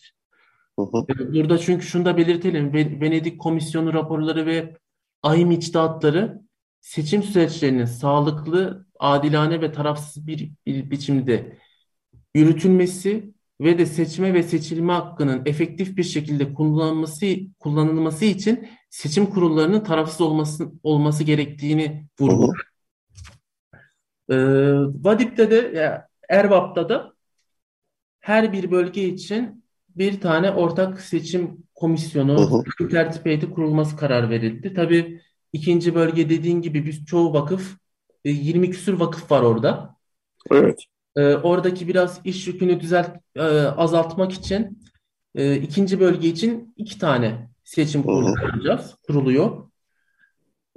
[0.80, 1.34] Hı hı.
[1.34, 2.74] Burada çünkü şunu da belirtelim.
[2.74, 4.78] Venedik Komisyonu raporları ve
[5.24, 6.41] AYİM içtihatları
[6.82, 11.58] seçim süreçlerinin sağlıklı, adilane ve tarafsız bir, bir biçimde
[12.36, 17.26] yürütülmesi ve de seçme ve seçilme hakkının efektif bir şekilde kullanılması
[17.60, 22.68] kullanılması için seçim kurullarının tarafsız olması olması gerektiğini vurguluyor.
[24.30, 24.36] E,
[25.03, 27.13] Vadip'te de ya Erbap'ta da
[28.19, 34.73] her bir bölge için bir tane ortak seçim komisyonu, tertip heyeti kurulması karar verildi.
[34.73, 35.21] Tabii
[35.53, 37.77] ikinci bölge dediğin gibi biz çoğu vakıf,
[38.25, 39.95] 20 e, küsür vakıf var orada.
[40.51, 40.84] Evet.
[41.15, 44.84] E, oradaki biraz iş yükünü düzelt, e, azaltmak için
[45.36, 49.69] e, ikinci bölge için iki tane seçim kurulu kuracağız, kuruluyor.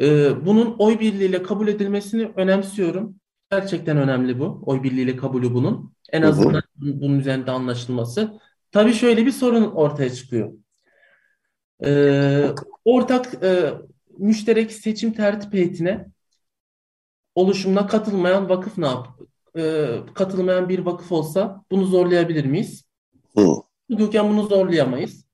[0.01, 0.07] E,
[0.47, 3.22] bunun oy birliğiyle kabul edilmesini önemsiyorum.
[3.53, 4.63] Gerçekten önemli bu.
[4.67, 5.95] Oy birliğiyle kabulü bunun.
[6.13, 7.01] En azından hı hı.
[7.01, 8.41] bunun üzerinde anlaşılması.
[8.71, 10.53] Tabii şöyle bir sorun ortaya çıkıyor.
[11.85, 12.49] Ee,
[12.85, 13.75] ortak e,
[14.19, 16.07] müşterek seçim tertip heyetine
[17.35, 19.09] oluşumuna katılmayan vakıf ne yap?
[19.57, 22.85] Ee, katılmayan bir vakıf olsa bunu zorlayabilir miyiz?
[23.37, 23.47] Hı.
[23.91, 25.25] Hukuken bunu zorlayamayız.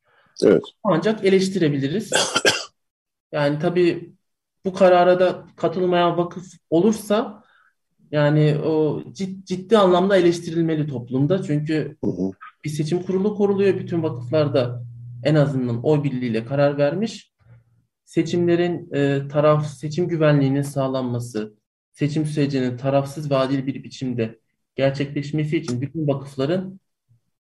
[0.44, 0.62] Evet.
[0.84, 2.10] Ancak eleştirebiliriz.
[3.32, 4.12] Yani tabii
[4.64, 7.37] bu karara da katılmayan vakıf olursa
[8.12, 11.42] yani o cid, ciddi anlamda eleştirilmeli toplumda.
[11.42, 12.30] Çünkü hı hı.
[12.64, 13.78] bir seçim kurulu kuruluyor.
[13.78, 14.82] Bütün vakıflarda
[15.24, 17.32] en azından oy birliğiyle karar vermiş.
[18.04, 21.54] Seçimlerin e, taraf seçim güvenliğinin sağlanması,
[21.92, 24.38] seçim sürecinin tarafsız ve adil bir biçimde
[24.74, 26.80] gerçekleşmesi için bütün vakıfların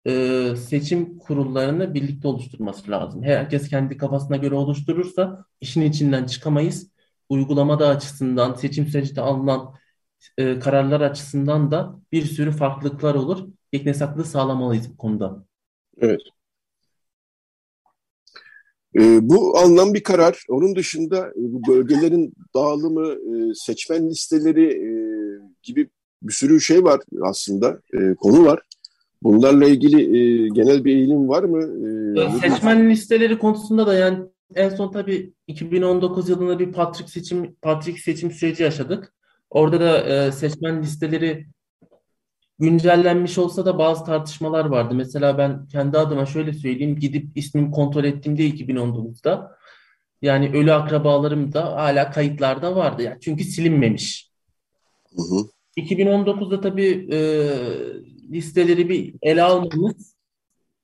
[0.06, 3.22] e, seçim kurullarını birlikte oluşturması lazım.
[3.22, 6.90] Herkes kendi kafasına göre oluşturursa işin içinden çıkamayız.
[7.28, 9.74] Uygulamada açısından, seçim sürecinde alınan
[10.38, 13.48] e, kararlar açısından da bir sürü farklılıklar olur.
[13.72, 15.44] Yeknesaklığı sağlamalıyız bu konuda.
[15.98, 16.20] Evet.
[18.98, 20.44] E, bu alınan bir karar.
[20.48, 24.90] Onun dışında e, bu bölgelerin dağılımı, e, seçmen listeleri e,
[25.62, 25.88] gibi
[26.22, 28.60] bir sürü şey var aslında, e, konu var.
[29.22, 31.62] Bunlarla ilgili e, genel bir eğilim var mı?
[32.20, 34.18] E, seçmen listeleri konusunda da yani
[34.54, 39.12] en son tabii 2019 yılında bir Patrick seçim Patrick seçim süreci yaşadık.
[39.50, 41.46] Orada da e, seçmen listeleri
[42.58, 44.94] güncellenmiş olsa da bazı tartışmalar vardı.
[44.94, 46.98] Mesela ben kendi adıma şöyle söyleyeyim.
[46.98, 49.56] Gidip ismimi kontrol ettiğimde 2019'da
[50.22, 53.02] yani ölü akrabalarım da hala kayıtlarda vardı.
[53.02, 54.30] Yani çünkü silinmemiş.
[55.16, 55.48] Hı hı.
[55.76, 57.18] 2019'da tabii e,
[58.32, 60.16] listeleri bir ele almamız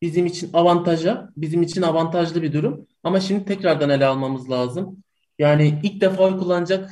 [0.02, 2.86] bizim için avantaja, bizim için avantajlı bir durum.
[3.02, 5.02] Ama şimdi tekrardan ele almamız lazım.
[5.43, 6.90] Yani ilk defa oy kullanacak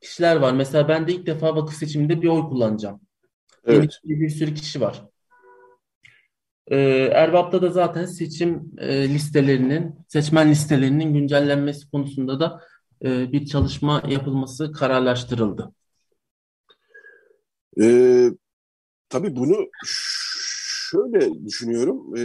[0.00, 0.52] kişiler var.
[0.52, 3.00] Mesela ben de ilk defa vakıf seçiminde bir oy kullanacağım.
[3.64, 4.00] Evet.
[4.04, 5.02] Yeni bir sürü kişi var.
[6.66, 12.60] Ee, Erbap'ta da zaten seçim e, listelerinin, seçmen listelerinin güncellenmesi konusunda da
[13.04, 15.72] e, bir çalışma yapılması kararlaştırıldı.
[17.82, 18.28] Ee,
[19.08, 19.56] tabii bunu
[20.90, 22.16] şöyle düşünüyorum.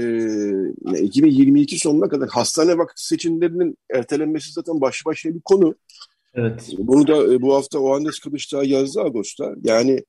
[0.95, 5.75] Ee, 2022 sonuna kadar hastane vakit seçimlerinin ertelenmesi zaten baş başına bir konu.
[6.33, 6.69] Evet.
[6.77, 9.55] Bunu da e, bu hafta o Andes Kılıçdağ yazdı Ağustos'ta.
[9.63, 10.03] Yani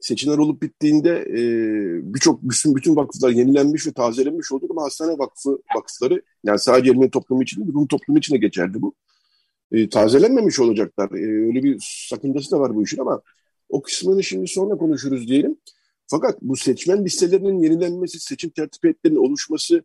[0.00, 1.42] seçimler olup bittiğinde e,
[2.14, 7.10] birçok bütün bütün vakıflar yenilenmiş ve tazelenmiş oldu ama hastane vakfı vakıfları yani sadece Ermeni
[7.10, 8.94] toplumu için değil, Rum toplumu için de geçerli bu.
[9.72, 11.10] E, tazelenmemiş olacaklar.
[11.10, 13.22] E, öyle bir sakıncası da var bu işin ama
[13.68, 15.56] o kısmını şimdi sonra konuşuruz diyelim.
[16.10, 19.82] Fakat bu seçmen listelerinin yenilenmesi, seçim tertip heyetlerinin oluşması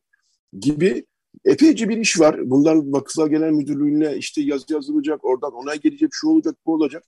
[0.59, 1.05] gibi
[1.45, 2.49] epeyce bir iş var.
[2.49, 7.03] Bunlar Vakıflar Genel Müdürlüğü'ne işte yazı yazılacak, oradan onay gelecek, şu olacak, bu olacak.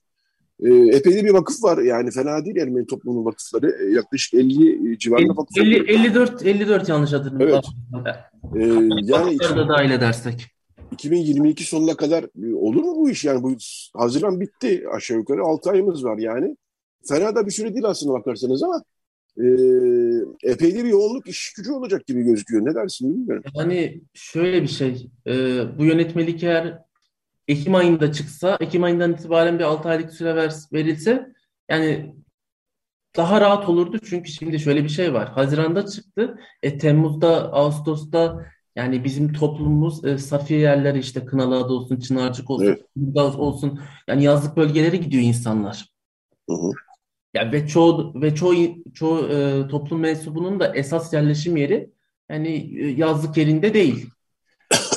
[0.60, 3.76] E, epey de bir vakıf var yani fena değil Ermeni toplumunun vakıfları.
[3.82, 7.60] E, yaklaşık 50 civarında vakıf 50, 54, 54 yanlış hatırlamıyorum.
[8.02, 8.16] Evet.
[8.56, 8.66] E,
[9.02, 10.46] yani da dahil edersek.
[10.92, 13.24] 2022 sonuna kadar e, olur mu bu iş?
[13.24, 13.56] Yani bu
[13.96, 16.56] Haziran bitti aşağı yukarı 6 ayımız var yani.
[17.08, 18.82] Fena da bir süre değil aslında bakarsanız ama
[19.38, 19.46] e,
[20.42, 22.64] epey de bir yoğunluk iş gücü olacak gibi gözüküyor.
[22.64, 23.42] Ne dersin bilmiyorum.
[23.56, 25.32] Hani şöyle bir şey, e,
[25.78, 26.78] bu yönetmelik eğer
[27.48, 31.32] Ekim ayında çıksa, Ekim ayından itibaren bir 6 aylık süre ver, verilse
[31.70, 32.14] yani
[33.16, 33.98] daha rahat olurdu.
[34.04, 35.28] Çünkü şimdi şöyle bir şey var.
[35.28, 36.38] Haziran'da çıktı.
[36.62, 38.44] E, Temmuz'da, Ağustos'ta
[38.76, 43.16] yani bizim toplumumuz e, Safiye yerleri işte Kınalıada olsun, Çınarcık olsun, evet.
[43.16, 43.80] olsun.
[44.08, 45.88] Yani yazlık bölgelere gidiyor insanlar.
[46.50, 46.72] Hı hı.
[47.34, 48.54] Ya ve çoğu ve çoğu
[48.94, 51.90] çoğu e, toplum mensubunun da esas yerleşim yeri
[52.28, 54.06] yani e, yazlık yerinde değil.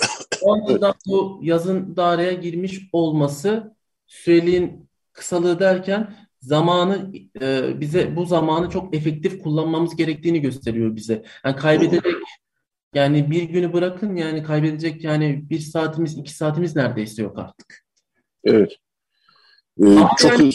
[0.41, 3.75] O açıdan bu yazın da araya girmiş olması
[4.07, 7.11] süreliğin kısalığı derken zamanı
[7.41, 11.23] e, bize bu zamanı çok efektif kullanmamız gerektiğini gösteriyor bize.
[11.45, 12.15] Yani kaybedecek
[12.93, 17.85] yani bir günü bırakın yani kaybedecek yani bir saatimiz iki saatimiz neredeyse yok artık.
[18.43, 18.77] Evet.
[19.83, 20.51] Ee, çok yani,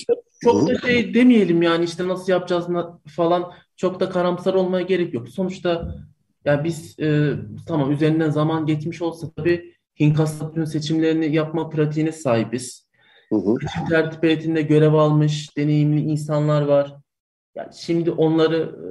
[0.51, 2.67] çok da şey demeyelim yani işte nasıl yapacağız
[3.07, 5.29] falan çok da karamsar olmaya gerek yok.
[5.29, 5.95] Sonuçta
[6.45, 7.33] ya biz e,
[7.67, 12.87] tamam üzerinden zaman geçmiş olsa tabii Hinkas'ta seçimlerini yapma pratiğine sahibiz.
[13.29, 13.55] Hı hı.
[13.61, 16.95] Seçim tertip heyetinde görev almış deneyimli insanlar var.
[17.55, 18.89] Yani şimdi onları e,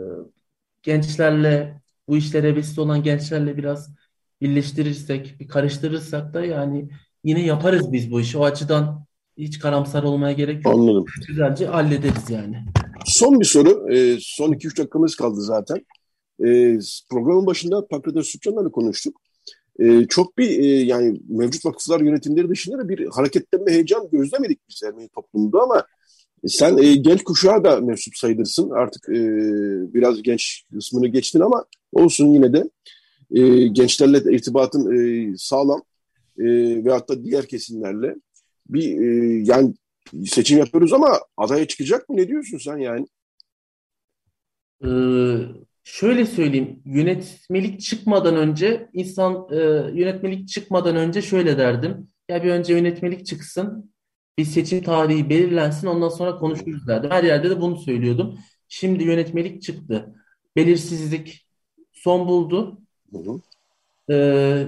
[0.84, 3.96] gençlerle bu işlere vesile olan gençlerle biraz
[4.42, 6.90] birleştirirsek, bir karıştırırsak da yani
[7.24, 8.38] yine yaparız biz bu işi.
[8.38, 9.06] O açıdan
[9.38, 10.76] hiç karamsar olmaya gerek yok.
[10.76, 11.06] Anladım.
[11.28, 12.66] Güzelce hallederiz yani.
[13.06, 13.94] Son bir soru.
[13.94, 15.78] E, son 2-3 dakikamız kaldı zaten.
[16.46, 16.80] E,
[17.10, 19.22] programın başında Pakrates Sütçan'la konuştuk.
[19.80, 24.84] E, çok bir e, yani mevcut vakıflar yönetimleri dışında da bir hareketlenme heyecan gözlemedik biz
[24.84, 25.86] Ermeni toplumunda ama
[26.48, 28.70] sen e, genç kuşağa da mensup sayılırsın.
[28.70, 29.14] Artık e,
[29.94, 32.70] biraz genç kısmını geçtin ama olsun yine de
[33.32, 35.82] e, gençlerle irtibatın e, sağlam
[36.40, 36.46] e,
[36.86, 38.16] ve hatta diğer kesimlerle
[38.70, 39.74] bir e, yani
[40.28, 42.18] seçim yapıyoruz ama adaya çıkacak mı?
[42.18, 43.08] Ne diyorsun sen yani?
[44.86, 44.88] Ee,
[45.84, 46.82] şöyle söyleyeyim.
[46.86, 49.56] Yönetmelik çıkmadan önce insan e,
[50.00, 52.08] yönetmelik çıkmadan önce şöyle derdim.
[52.30, 53.94] Ya bir önce yönetmelik çıksın.
[54.38, 55.88] Bir seçim tarihi belirlensin.
[55.88, 57.12] Ondan sonra konuşuruz derdim.
[57.12, 58.40] Her yerde de bunu söylüyordum.
[58.70, 60.16] Şimdi yönetmelik çıktı.
[60.56, 61.48] Belirsizlik
[61.94, 62.82] son buldu.
[63.12, 63.42] Hı hı.
[64.12, 64.68] Ee,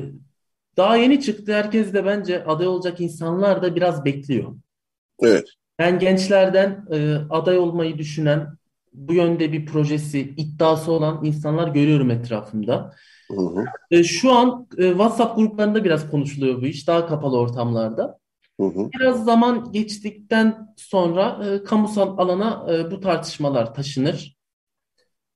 [0.78, 1.54] daha yeni çıktı.
[1.54, 4.56] Herkes de bence aday olacak insanlar da biraz bekliyor.
[5.22, 5.50] Evet.
[5.80, 8.48] Ben gençlerden e, aday olmayı düşünen,
[8.94, 12.94] bu yönde bir projesi, iddiası olan insanlar görüyorum etrafımda.
[13.32, 13.66] Hı hı.
[13.92, 18.20] E, şu an e, WhatsApp gruplarında biraz konuşuluyor bu iş, daha kapalı ortamlarda.
[18.60, 18.90] Hı hı.
[18.94, 24.37] Biraz zaman geçtikten sonra e, kamusal alana e, bu tartışmalar taşınır.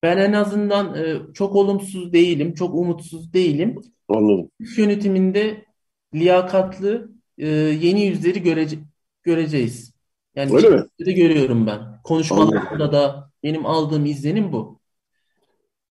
[0.04, 3.82] Ben en azından e, çok olumsuz değilim, çok umutsuz değilim.
[4.10, 4.50] Anladım.
[4.60, 5.66] Üst yönetiminde
[6.14, 8.78] liyakatlı e, yeni yüzleri görece
[9.24, 9.94] göreceğiz.
[10.36, 10.84] Yani Öyle mi?
[11.06, 12.02] de görüyorum ben.
[12.04, 14.80] Konuşmalarında da benim aldığım izlenim bu.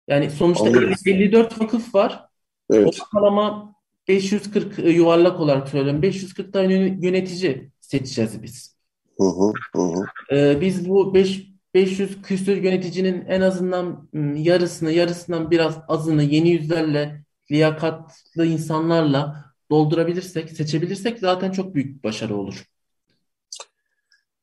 [0.08, 0.94] Yani sonuçta Anladım.
[1.06, 2.24] 54 vakıf var.
[2.70, 3.00] Evet.
[3.12, 3.74] Ortalama
[4.08, 6.02] 540 e, yuvarlak olarak söylüyorum.
[6.02, 8.76] 540 tane yönetici seçeceğiz biz.
[9.18, 10.04] Hı, hı hı.
[10.32, 17.24] Ee, biz bu 5 500 küsür yöneticinin en azından yarısını, yarısından biraz azını yeni yüzlerle,
[17.50, 22.64] liyakatlı insanlarla doldurabilirsek, seçebilirsek zaten çok büyük bir başarı olur.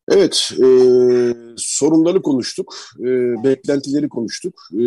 [0.09, 0.67] Evet, e,
[1.57, 3.05] sorunları konuştuk, e,
[3.43, 4.53] beklentileri konuştuk.
[4.73, 4.84] E,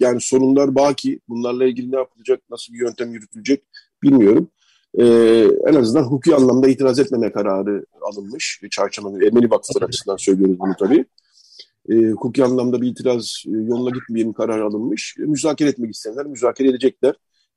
[0.00, 3.64] yani sorunlar baki, bunlarla ilgili ne yapılacak, nasıl bir yöntem yürütülecek
[4.02, 4.50] bilmiyorum.
[4.94, 5.04] E,
[5.66, 8.60] en azından hukuki anlamda itiraz etmeme kararı alınmış.
[8.70, 11.04] Çarşamba Ermeni Vakıfları açısından söylüyoruz bunu tabii.
[11.88, 15.16] E, hukuki anlamda bir itiraz e, yoluna gitmeyelim kararı alınmış.
[15.18, 17.14] E, müzakere etmek isteyenler müzakere edecekler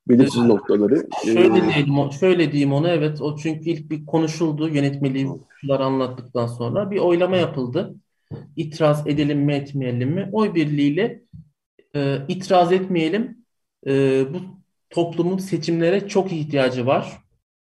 [0.08, 0.48] belirsiz evet.
[0.48, 1.08] noktaları.
[1.26, 5.28] Şöyle ee, diyelim, şöyle diyeyim onu evet o çünkü ilk bir konuşuldu yönetmeliği
[5.70, 7.96] anlattıktan sonra bir oylama yapıldı.
[8.56, 10.30] İtiraz edelim mi etmeyelim mi?
[10.32, 11.22] Oy birliğiyle
[11.96, 13.38] e, itiraz etmeyelim.
[13.88, 14.38] E, bu
[14.90, 17.18] toplumun seçimlere çok ihtiyacı var.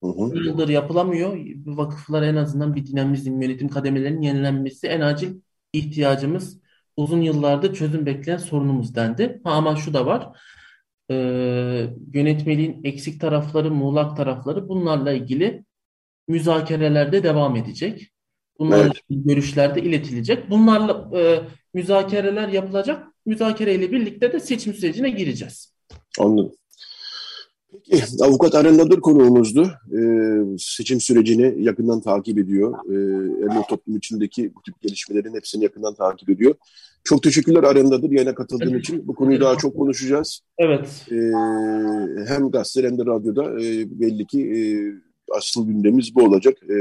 [0.03, 0.45] Hı hı.
[0.45, 1.37] Yıldır yapılamıyor.
[1.65, 5.35] Vakıflar en azından bir dinamizm, yönetim kademelerinin yenilenmesi en acil
[5.74, 6.59] ihtiyacımız.
[6.97, 9.41] Uzun yıllarda çözüm bekleyen sorunumuz dendi.
[9.43, 10.34] Ha, ama şu da var
[11.11, 11.15] e,
[12.13, 15.65] yönetmeliğin eksik tarafları, muğlak tarafları bunlarla ilgili
[16.28, 18.09] müzakerelerde devam edecek.
[18.59, 19.01] Bunlarla evet.
[19.09, 20.49] görüşlerde iletilecek.
[20.49, 21.41] Bunlarla e,
[21.74, 23.07] müzakereler yapılacak.
[23.26, 25.76] Müzakereyle birlikte de seçim sürecine gireceğiz.
[26.19, 26.51] Anladım.
[27.89, 29.71] Peki, avukat Arendadır konuğumuzdu.
[29.97, 32.74] Ee, seçim sürecini yakından takip ediyor.
[32.89, 32.93] Ee,
[33.43, 36.55] Ermeni toplum içindeki bu tip gelişmelerin hepsini yakından takip ediyor.
[37.03, 39.07] Çok teşekkürler Arendadır yayına katıldığın için.
[39.07, 40.39] Bu konuyu daha çok konuşacağız.
[40.57, 41.05] Evet.
[41.11, 41.15] Ee,
[42.28, 44.59] hem gazete hem de radyoda e, belli ki e,
[45.38, 46.57] asıl gündemimiz bu olacak.
[46.63, 46.76] E,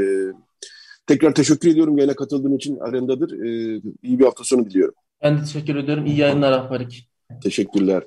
[1.07, 3.32] tekrar teşekkür ediyorum yayına katıldığın için Arendadır.
[3.32, 4.95] E, iyi bir hafta sonu diliyorum.
[5.22, 6.07] Ben de teşekkür ederim.
[6.07, 7.09] İyi yayınlar Ahbarik.
[7.43, 8.03] Teşekkürler.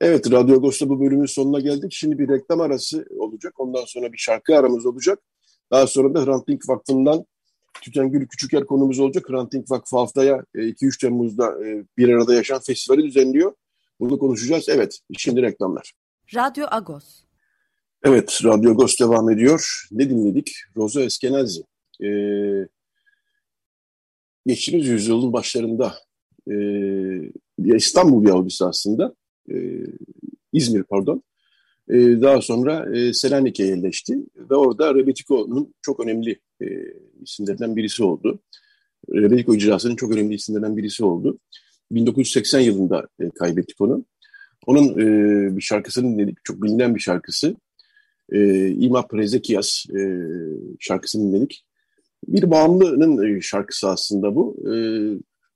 [0.00, 1.92] Evet, Radyo Agos'ta bu bölümün sonuna geldik.
[1.92, 3.60] Şimdi bir reklam arası olacak.
[3.60, 5.18] Ondan sonra bir şarkı aramız olacak.
[5.70, 7.24] Daha sonra da Hrant Dink Vakfı'ndan
[7.82, 9.30] Tütengül Küçüker konumuz olacak.
[9.30, 13.52] Hrant Dink Vakfı haftaya 2-3 e, Temmuz'da e, bir arada yaşayan festivali düzenliyor.
[14.00, 14.68] Bunu konuşacağız.
[14.68, 15.92] Evet, şimdi reklamlar.
[16.34, 17.22] Radyo Agos.
[18.04, 19.86] Evet, Radyo Agos devam ediyor.
[19.90, 20.52] Ne dinledik?
[20.76, 21.62] Rosa Eskenazi.
[22.04, 22.68] Ee,
[24.46, 25.94] geçtiğimiz yüzyılın başlarında
[26.50, 26.54] e,
[27.58, 29.14] İstanbul Yahudisi aslında
[29.50, 29.56] e,
[30.52, 31.22] İzmir pardon.
[31.88, 34.16] E, daha sonra e, Selanik'e yerleşti
[34.50, 36.66] ve orada Rebetiko'nun çok önemli e,
[37.22, 38.42] isimlerinden birisi oldu.
[39.14, 41.38] Rebetiko icrasının çok önemli isimlerinden birisi oldu.
[41.90, 44.04] 1980 yılında e, kaybettik onu.
[44.66, 47.56] Onun e, bir şarkısını dinledik, çok bilinen bir şarkısı.
[48.32, 50.26] E, İma Prezekias e,
[50.80, 51.64] şarkısını dinledik.
[52.28, 54.56] Bir bağımlının e, şarkısı aslında bu.
[54.64, 54.72] E,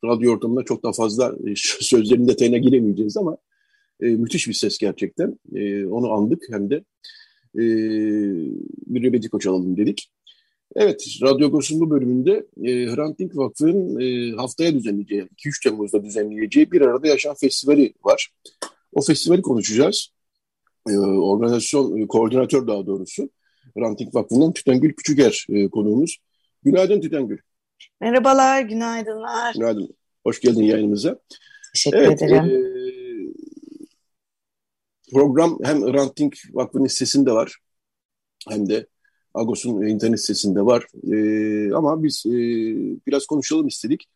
[0.05, 3.37] radyo ortamında çok da fazla e, sözlerin detayına giremeyeceğiz ama
[4.03, 5.39] e, müthiş bir ses gerçekten.
[5.55, 6.75] E, onu andık hem de
[7.55, 7.65] e,
[8.87, 10.11] bir Rebetiko çalalım dedik.
[10.77, 16.73] Evet, Radyo Agos'un bu bölümünde e, Hrant Dink Vakfı'nın e, haftaya düzenleyeceği, 2-3 Temmuz'da düzenleyeceği
[16.73, 18.31] bir arada yaşam festivali var.
[18.93, 20.09] O festivali konuşacağız.
[20.89, 23.31] E, organizasyon, e, koordinatör daha doğrusu
[23.77, 26.19] Hrant Dink Vakfı'ndan Tütengül Küçüker e, konuğumuz.
[26.63, 27.39] Günaydın Tütengül.
[28.01, 29.55] Merhabalar, günaydınlar.
[29.55, 29.97] Günaydın.
[30.25, 31.19] Hoş geldin yayınımıza.
[31.75, 32.45] Teşekkür evet, ederim.
[32.45, 33.00] E,
[35.13, 37.57] program hem Hrant Dink Vakfı'nın sitesinde var
[38.49, 38.87] hem de
[39.35, 40.87] Agos'un internet sitesinde var.
[41.13, 42.31] E, ama biz e,
[43.07, 44.09] biraz konuşalım istedik.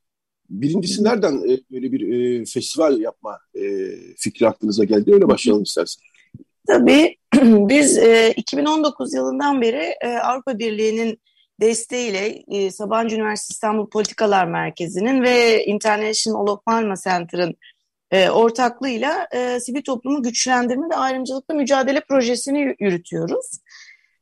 [0.51, 3.62] Birincisi nereden e, böyle bir e, festival yapma e,
[4.16, 5.14] fikri aklınıza geldi?
[5.14, 6.03] Öyle başlayalım istersen.
[6.66, 11.20] Tabii biz e, 2019 yılından beri e, Avrupa Birliği'nin
[11.61, 17.55] desteğiyle e, Sabancı Üniversitesi İstanbul Politikalar Merkezi'nin ve International Olof Palme Center'ın
[18.14, 23.46] e, ortaklığıyla e, sivil toplumu güçlendirme ve ayrımcılıkla mücadele projesini yürütüyoruz.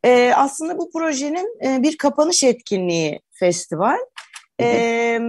[0.05, 3.99] E, aslında bu projenin e, bir kapanış etkinliği festival.
[4.61, 5.21] E,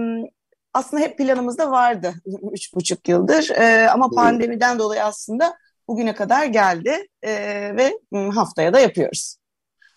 [0.74, 2.14] aslında hep planımızda vardı
[2.52, 5.54] üç buçuk yıldır e, ama pandemiden dolayı aslında
[5.88, 7.32] bugüne kadar geldi e,
[7.76, 7.98] ve
[8.34, 9.36] haftaya da yapıyoruz.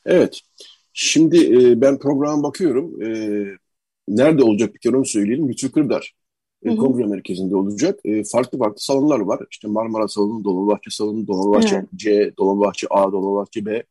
[0.05, 0.39] Evet.
[0.93, 3.01] Şimdi e, ben programa bakıyorum.
[3.03, 3.09] E,
[4.07, 5.49] nerede olacak bir kere onu söyleyelim.
[5.49, 6.16] Lütfü Kırdar
[6.63, 7.99] e, kongre merkezinde olacak.
[8.05, 9.39] E, farklı farklı salonlar var.
[9.51, 11.87] İşte Marmara Salonu, Dolmabahçe Salonu, Dolmabahçe evet.
[11.95, 13.83] C, Dolmabahçe A, Dolmabahçe B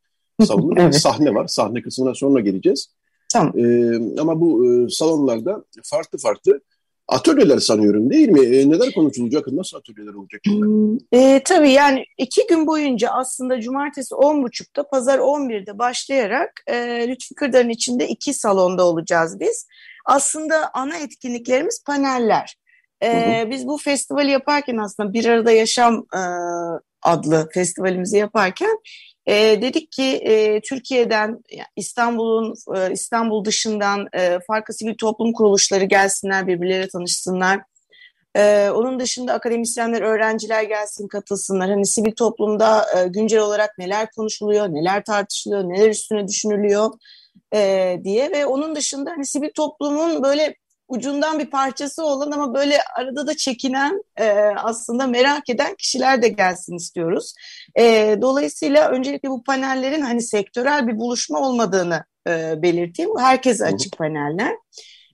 [0.44, 0.74] salonu.
[0.76, 0.94] evet.
[0.94, 1.46] Sahne var.
[1.46, 2.88] Sahne kısmına sonra geleceğiz.
[3.32, 3.58] Tamam.
[3.58, 6.60] E, ama bu e, salonlarda farklı farklı
[7.08, 8.40] atölyeler sanıyorum değil mi?
[8.40, 9.46] E, neler konuşulacak?
[9.46, 10.40] Nasıl atölyeler olacak?
[10.46, 17.34] Hmm, e, tabii yani iki gün boyunca aslında cumartesi 10.30'da, pazar 11'de başlayarak e, Lütfü
[17.34, 19.66] Kırdar'ın içinde iki salonda olacağız biz.
[20.06, 22.56] Aslında ana etkinliklerimiz paneller.
[23.02, 26.20] E, Biz bu festivali yaparken aslında Bir Arada Yaşam e,
[27.02, 28.78] adlı festivalimizi yaparken
[29.26, 31.38] e, dedik ki e, Türkiye'den
[31.76, 37.60] İstanbul'un e, İstanbul dışından e, farklı sivil toplum kuruluşları gelsinler birbirleriyle tanışsınlar.
[38.36, 41.70] Ee, onun dışında akademisyenler, öğrenciler gelsin, katılsınlar.
[41.70, 46.90] Hani sivil toplumda e, güncel olarak neler konuşuluyor, neler tartışılıyor, neler üstüne düşünülüyor
[47.54, 50.56] e, diye ve onun dışında hani sivil toplumun böyle
[50.88, 56.28] ucundan bir parçası olan ama böyle arada da çekinen e, aslında merak eden kişiler de
[56.28, 57.34] gelsin istiyoruz.
[57.78, 63.10] E, dolayısıyla öncelikle bu panellerin hani sektörel bir buluşma olmadığını e, belirteyim.
[63.18, 64.56] Herkese açık paneller.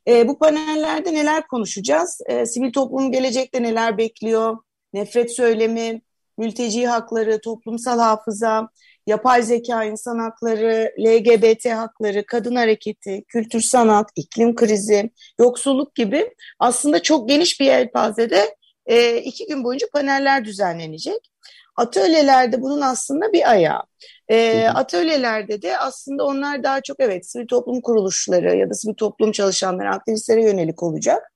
[0.08, 2.20] E, bu panellerde neler konuşacağız?
[2.26, 4.56] E, sivil toplum gelecekte neler bekliyor?
[4.92, 6.02] Nefret söylemi,
[6.38, 8.68] mülteci hakları, toplumsal hafıza,
[9.06, 17.02] yapay zeka, insan hakları, LGBT hakları, kadın hareketi, kültür sanat, iklim krizi, yoksulluk gibi aslında
[17.02, 21.32] çok geniş bir yelpazede e, iki gün boyunca paneller düzenlenecek.
[21.76, 23.82] Atölyelerde bunun aslında bir ayağı.
[24.28, 29.32] E, atölyelerde de aslında onlar daha çok evet sivil toplum kuruluşları ya da sivil toplum
[29.32, 31.32] çalışanları, aktivistlere yönelik olacak.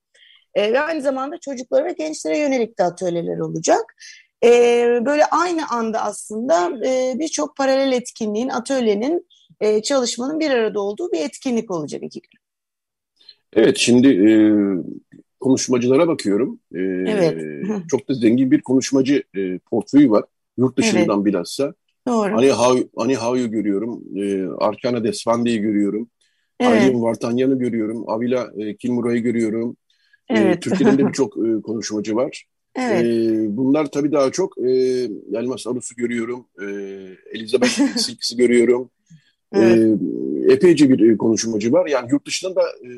[0.55, 3.95] E, ve aynı zamanda çocuklara ve gençlere yönelik de atölyeler olacak.
[4.45, 4.49] E,
[5.07, 9.27] böyle aynı anda aslında e, birçok paralel etkinliğin, atölyenin,
[9.61, 12.41] e, çalışmanın bir arada olduğu bir etkinlik olacak iki gün.
[13.53, 14.31] Evet, şimdi e,
[15.41, 16.61] konuşmacılara bakıyorum.
[16.75, 17.43] E, evet.
[17.91, 20.25] çok da zengin bir konuşmacı e, portföyü var.
[20.59, 21.27] Yurt dışından evet.
[21.27, 21.75] bilhassa.
[22.09, 22.37] Doğru.
[22.37, 24.03] Ani, Hav Ani Hav'yu görüyorum.
[24.17, 26.09] E, Arkana Desvande'yi görüyorum.
[26.61, 26.83] Evet.
[26.83, 28.05] Aylin Vartanyan'ı görüyorum.
[28.07, 29.77] Avila e, Kilmura'yı görüyorum.
[30.29, 30.57] E, evet.
[30.57, 32.45] E, Türkiye'de de birçok e, konuşmacı var.
[32.77, 33.05] Evet.
[33.05, 34.71] E, bunlar tabii daha çok e,
[35.31, 36.47] Yalmas Arus'u görüyorum.
[36.61, 36.65] E,
[37.39, 38.91] Elizabeth Silks'i görüyorum.
[39.55, 40.01] E, evet.
[40.49, 41.87] E, epeyce bir e, konuşmacı var.
[41.87, 42.91] Yani yurt dışından da e,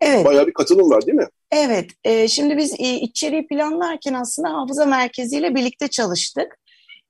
[0.00, 0.24] evet.
[0.24, 1.26] bayağı bir katılım var değil mi?
[1.50, 1.90] Evet.
[2.04, 6.58] E, şimdi biz e, içeriği planlarken aslında Hafıza Merkezi ile birlikte çalıştık.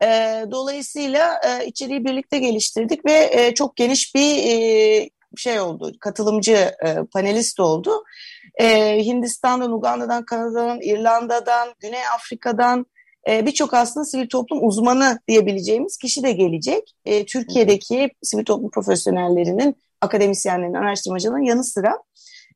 [0.03, 0.07] E,
[0.51, 6.97] dolayısıyla e, içeriği birlikte geliştirdik ve e, çok geniş bir e, şey oldu, katılımcı e,
[7.13, 8.05] panelist oldu.
[8.61, 12.87] E, Hindistan'dan, Uganda'dan, Kanada'dan, İrlanda'dan, Güney Afrika'dan
[13.29, 16.95] e, birçok aslında sivil toplum uzmanı diyebileceğimiz kişi de gelecek.
[17.05, 21.99] E, Türkiye'deki sivil toplum profesyonellerinin, akademisyenlerin, araştırmacıların yanı sıra.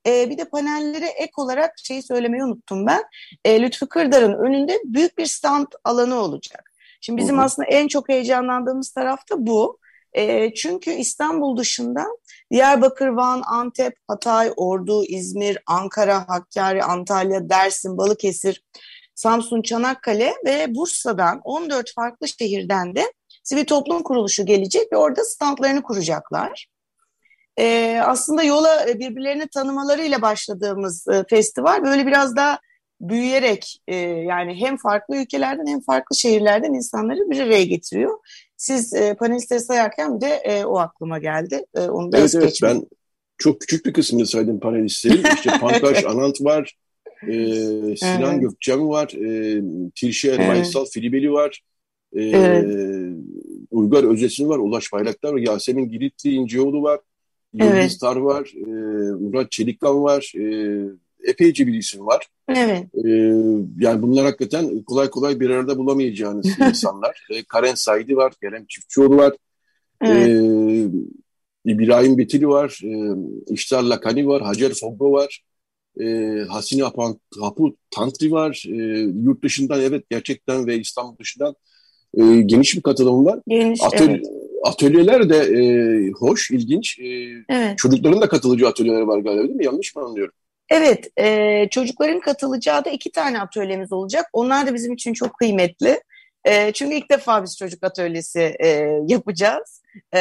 [0.07, 3.03] E, bir de panellere ek olarak şeyi söylemeyi unuttum ben.
[3.45, 6.73] E, Lütfü Kırdar'ın önünde büyük bir stand alanı olacak.
[7.01, 9.79] Şimdi bizim aslında en çok heyecanlandığımız taraf da bu.
[10.13, 12.07] E, çünkü İstanbul dışında
[12.51, 18.65] Diyarbakır, Van, Antep, Hatay, Ordu, İzmir, Ankara, Hakkari, Antalya, Dersim, Balıkesir,
[19.15, 25.83] Samsun, Çanakkale ve Bursa'dan 14 farklı şehirden de sivil toplum kuruluşu gelecek ve orada standlarını
[25.83, 26.67] kuracaklar.
[27.59, 32.59] Ee, aslında yola birbirlerini tanımalarıyla başladığımız e, festival böyle biraz daha
[33.01, 38.19] büyüyerek e, yani hem farklı ülkelerden hem farklı şehirlerden insanları bir araya getiriyor.
[38.57, 41.65] Siz e, panelistleri sayarken bir de e, o aklıma geldi.
[41.75, 42.87] E, onu da evet evet ben
[43.39, 45.25] çok küçük bir kısmını saydım panelistlerin.
[45.35, 46.77] İşte Pankaj Anant var,
[47.23, 47.35] e,
[47.97, 48.41] Sinan evet.
[48.41, 49.63] Gökçen var, e,
[49.95, 50.49] Tirşe evet.
[50.49, 51.63] Baysal Filibeli var,
[52.13, 53.17] e, evet.
[53.71, 57.01] Uygar Özesin var, Ulaş Bayraktar var, Yasemin Giritli İnceoğlu var,
[57.53, 58.01] Yıldız evet.
[58.01, 58.71] Tar var, e,
[59.13, 60.45] Murat Çelikkan var, e,
[61.27, 62.27] epeyce bir isim var.
[62.49, 62.85] Evet.
[63.05, 63.09] E,
[63.79, 67.27] yani bunlar hakikaten kolay kolay bir arada bulamayacağınız insanlar.
[67.31, 69.33] E, Karen Saidi var, Kerem Çiftçioğlu var.
[70.03, 70.29] Evet.
[70.29, 70.87] E,
[71.65, 73.17] İbrahim Betili var, e,
[73.55, 75.43] İştar Lakani var, Hacer Foggo var,
[76.01, 76.05] e,
[76.49, 76.83] Hasine
[77.41, 78.65] Hapu Tantri var.
[78.69, 78.77] E,
[79.23, 81.55] yurt dışından evet gerçekten ve İstanbul dışından
[82.15, 83.41] e, geniş bir katılım var.
[83.49, 84.27] Geniş, Atölye, evet.
[84.65, 86.99] Atölyeler de e, hoş, ilginç.
[86.99, 87.05] E,
[87.49, 87.79] evet.
[87.79, 89.65] Çocukların da katılacağı atölyeler var galiba değil mi?
[89.65, 90.35] Yanlış mı anlıyorum?
[90.71, 94.27] Evet, e, çocukların katılacağı da iki tane atölyemiz olacak.
[94.33, 96.01] Onlar da bizim için çok kıymetli.
[96.45, 98.69] E, çünkü ilk defa biz çocuk atölyesi e,
[99.07, 99.83] yapacağız.
[100.15, 100.21] E,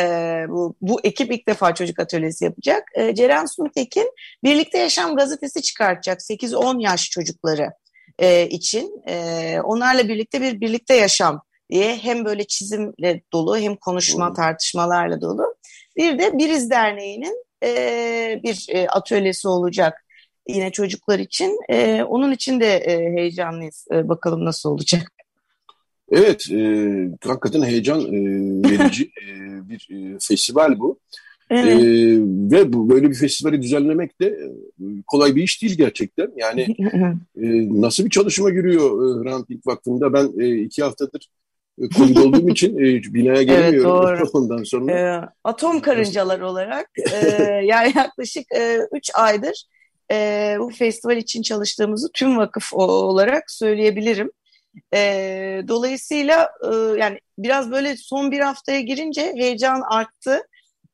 [0.50, 2.84] bu, bu ekip ilk defa çocuk atölyesi yapacak.
[2.96, 4.12] E, Ceren Suntekin
[4.44, 7.72] Birlikte Yaşam gazetesi çıkartacak 8-10 yaş çocukları
[8.20, 9.04] e, için.
[9.08, 15.56] E, onlarla birlikte bir birlikte yaşam diye hem böyle çizimle dolu hem konuşma tartışmalarla dolu.
[15.98, 20.05] Bir de Biriz Derneği'nin e, bir e, atölyesi olacak
[20.48, 21.60] yine çocuklar için.
[21.70, 23.88] E, onun için de e, heyecanlıyız.
[23.92, 25.12] E, bakalım nasıl olacak.
[26.12, 26.60] Evet, e,
[27.24, 28.12] hakikaten heyecan e,
[28.70, 29.30] verici e,
[29.70, 31.00] bir e, festival bu.
[31.50, 31.84] Evet.
[31.84, 32.18] E,
[32.52, 34.46] ve bu böyle bir festivali düzenlemek de e,
[35.08, 36.32] kolay bir iş değil gerçekten.
[36.36, 36.62] Yani
[37.38, 37.46] e,
[37.82, 40.14] nasıl bir çalışma giriyor e, Hrant Dink Vakfı'nda?
[40.14, 41.30] Ben e, iki haftadır
[41.82, 44.92] e, Covid olduğum için e, binaya gelemiyorum evet, ondan sonra.
[44.92, 47.18] E, atom karıncalar olarak e,
[47.64, 48.46] yani yaklaşık
[48.92, 49.66] 3 e, aydır
[50.12, 54.32] e, bu festival için çalıştığımızı tüm vakıf olarak söyleyebilirim.
[54.94, 55.00] E,
[55.68, 60.42] dolayısıyla e, yani biraz böyle son bir haftaya girince heyecan arttı.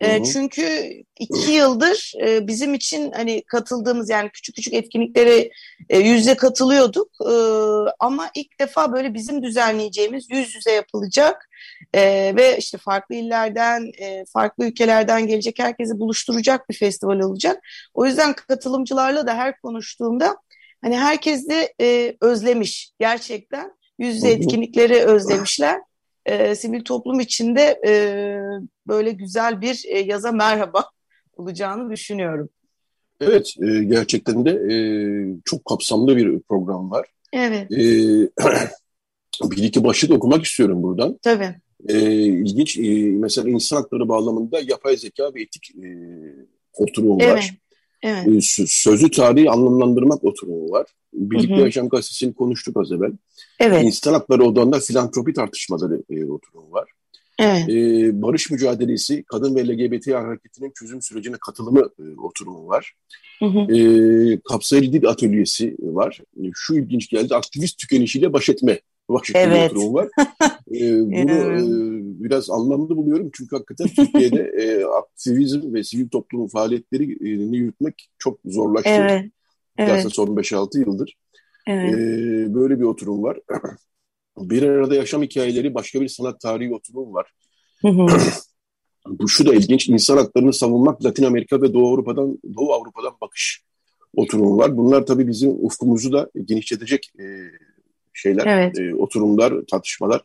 [0.01, 5.49] E, çünkü iki yıldır e, bizim için hani katıldığımız yani küçük küçük etkinliklere
[5.89, 7.11] e, yüzde katılıyorduk.
[7.21, 7.33] E,
[7.99, 11.49] ama ilk defa böyle bizim düzenleyeceğimiz yüz yüze yapılacak
[11.93, 17.63] e, ve işte farklı illerden, e, farklı ülkelerden gelecek herkesi buluşturacak bir festival olacak.
[17.93, 20.37] O yüzden katılımcılarla da her konuştuğumda
[20.81, 23.71] hani herkes de e, özlemiş gerçekten.
[23.99, 25.81] Yüz yüze etkinlikleri özlemişler
[26.25, 27.93] e, sivil toplum içinde e,
[28.87, 30.85] böyle güzel bir e, yaza merhaba
[31.37, 32.49] olacağını düşünüyorum.
[33.21, 34.75] Evet, e, gerçekten de e,
[35.45, 37.07] çok kapsamlı bir program var.
[37.33, 37.71] Evet.
[37.71, 37.77] E,
[39.51, 41.19] bir iki başlık okumak istiyorum buradan.
[41.21, 41.55] Tabii.
[41.89, 45.87] E, ilginç, e, mesela insan hakları bağlamında yapay zeka ve etik e,
[46.73, 47.33] oturumu evet.
[47.33, 47.55] var.
[48.03, 48.27] Evet.
[48.27, 50.87] E, sözlü tarihi anlamlandırmak oturumu var.
[51.13, 51.61] Birlikte hı hı.
[51.61, 53.11] Yaşam Gazetesi'ni konuştuk az evvel.
[53.59, 53.83] Evet.
[53.83, 56.89] İnsan hakları odağında filantropi tartışmaları e, oturumu var.
[57.39, 57.69] Evet.
[57.69, 62.93] E, barış mücadelesi, kadın ve LGBT hareketinin çözüm sürecine katılımı e, oturumu var.
[63.39, 63.75] Hı hı.
[63.75, 66.19] E, kapsayıcı dil atölyesi var.
[66.37, 68.79] E, şu ilginç geldi, aktivist tükenişiyle baş etme
[69.13, 69.71] başlıklı evet.
[69.71, 70.07] oturumu var.
[70.71, 77.57] e, bunu e, biraz anlamlı buluyorum çünkü hakikaten Türkiye'de e, aktivizm ve sivil toplum faaliyetlerini
[77.57, 78.89] yürütmek çok zorlaştı.
[78.89, 79.25] Evet.
[79.77, 80.13] Evet.
[80.13, 81.17] son 5-6 yıldır.
[81.67, 81.93] Evet.
[81.93, 83.39] Ee, böyle bir oturum var.
[84.37, 87.33] bir arada yaşam hikayeleri başka bir sanat tarihi oturum var.
[89.05, 89.89] Bu şu da ilginç.
[89.89, 93.63] İnsan haklarını savunmak Latin Amerika ve Doğu Avrupa'dan Doğu Avrupa'dan bakış
[94.15, 94.77] oturumu var.
[94.77, 97.25] Bunlar tabii bizim ufkumuzu da genişletecek e,
[98.13, 98.79] şeyler, evet.
[98.79, 100.21] e, oturumlar, tartışmalar.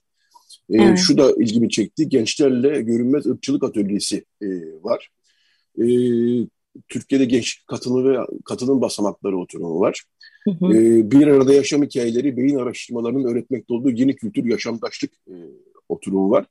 [0.70, 0.98] E, evet.
[0.98, 2.08] Şu da ilgimi çekti.
[2.08, 4.46] Gençlerle görünmez ırkçılık atölyesi e,
[4.82, 5.10] var.
[5.78, 5.86] E,
[6.88, 10.04] Türkiye'de genç katılım ve katılım basamakları oturumu var.
[10.44, 10.74] Hı hı.
[10.74, 15.34] Ee, bir arada yaşam hikayeleri, beyin araştırmalarının öğretmekte olduğu yeni kültür, yaşamdaşlık e,
[15.88, 16.46] oturumu var.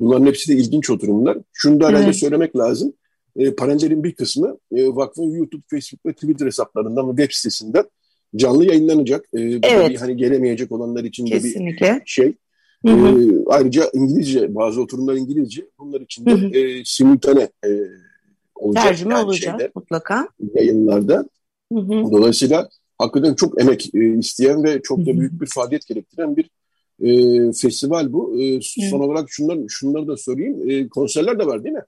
[0.00, 1.38] Bunların hepsi de ilginç oturumlar.
[1.52, 2.16] Şunu da herhalde Evet.
[2.16, 2.92] söylemek lazım.
[3.36, 7.84] E, panellerin bir kısmı e, vakfın YouTube, Facebook ve Twitter hesaplarından ve web sitesinden
[8.36, 9.24] canlı yayınlanacak.
[9.34, 9.90] E, Evet.
[9.90, 12.02] bir hani gelemeyecek olanlar için de bir Kesinlikle.
[12.06, 12.34] şey.
[12.86, 13.22] Hı hı.
[13.22, 15.62] E, ayrıca İngilizce, bazı oturumlar İngilizce.
[15.78, 16.58] Bunlar için de Hı hı.
[16.58, 17.68] e, simultane e,
[18.54, 18.84] olacak.
[18.84, 20.28] Tercüme yani olacak şeyde, mutlaka.
[20.54, 21.28] yayınlarda.
[21.72, 21.90] Hı hı.
[21.90, 22.68] Dolayısıyla
[22.98, 25.20] hakikaten çok emek e, isteyen ve çok da Hı hı.
[25.20, 26.50] büyük bir faaliyet gerektiren bir
[27.00, 28.40] e, festival bu.
[28.42, 28.60] E,
[28.90, 30.70] son olarak şunlar, şunları da sorayım.
[30.70, 31.82] E, konserler de var değil mi?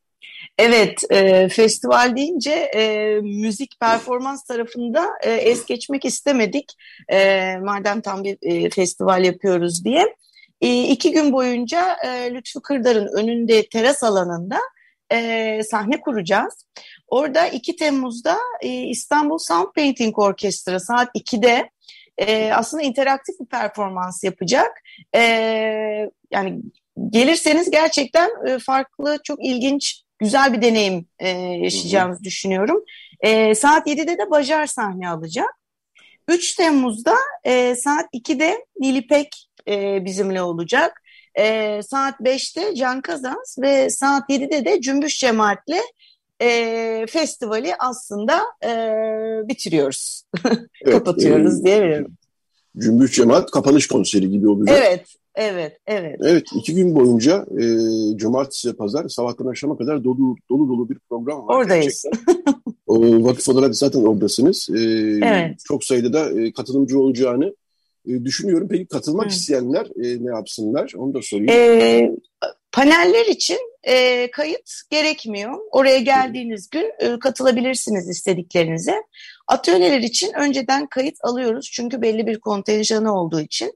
[0.58, 6.72] Evet, e, festival deyince e, müzik performans tarafında e, es geçmek istemedik.
[7.12, 10.16] E, madem tam bir e, festival yapıyoruz diye.
[10.60, 14.58] E, iki gün boyunca e, Lütfü Kırdar'ın önünde teras alanında
[15.12, 16.66] e, sahne kuracağız.
[17.08, 21.70] Orada 2 Temmuz'da e, İstanbul Sound Painting Orkestra saat 2'de
[22.18, 24.82] e, aslında interaktif bir performans yapacak.
[25.14, 25.20] E,
[26.30, 26.60] yani
[27.10, 32.84] gelirseniz gerçekten e, farklı, çok ilginç, güzel bir deneyim e, yaşayacağınızı düşünüyorum.
[33.20, 35.58] E, saat 7'de de Bajar sahne alacak.
[36.28, 41.02] 3 Temmuz'da e, saat 2'de Nilipek e, bizimle olacak.
[41.34, 45.80] E, saat 5'te Can Kazans ve saat 7'de de Cümbüş Cemaat'le
[46.42, 48.68] e, festivali aslında e,
[49.48, 50.22] bitiriyoruz.
[50.82, 52.17] Evet, Kapatıyoruz e, diyebilirim.
[52.78, 54.78] Cümbüş Cemaat kapanış konseri gibi olacak.
[54.86, 55.04] Evet,
[55.34, 56.16] evet, evet.
[56.24, 57.64] Evet, iki gün boyunca e,
[58.16, 61.56] cumartesi pazar sabahtan akşama kadar dolu dolu dolu bir program var.
[61.56, 62.04] Oradayız.
[62.86, 64.68] o, vakıf olarak zaten oradasınız.
[64.70, 64.80] E,
[65.22, 65.60] Evet.
[65.64, 67.54] Çok sayıda da e, katılımcı olacağını
[68.08, 68.68] e, düşünüyorum.
[68.70, 69.30] Peki katılmak Hı.
[69.30, 70.92] isteyenler e, ne yapsınlar?
[70.96, 71.50] Onu da sorayım.
[71.50, 72.10] E,
[72.72, 75.58] paneller için e, kayıt gerekmiyor.
[75.70, 78.94] Oraya geldiğiniz gün e, katılabilirsiniz istediklerinize.
[79.48, 83.72] Atölyeler için önceden kayıt alıyoruz çünkü belli bir kontenjanı olduğu için.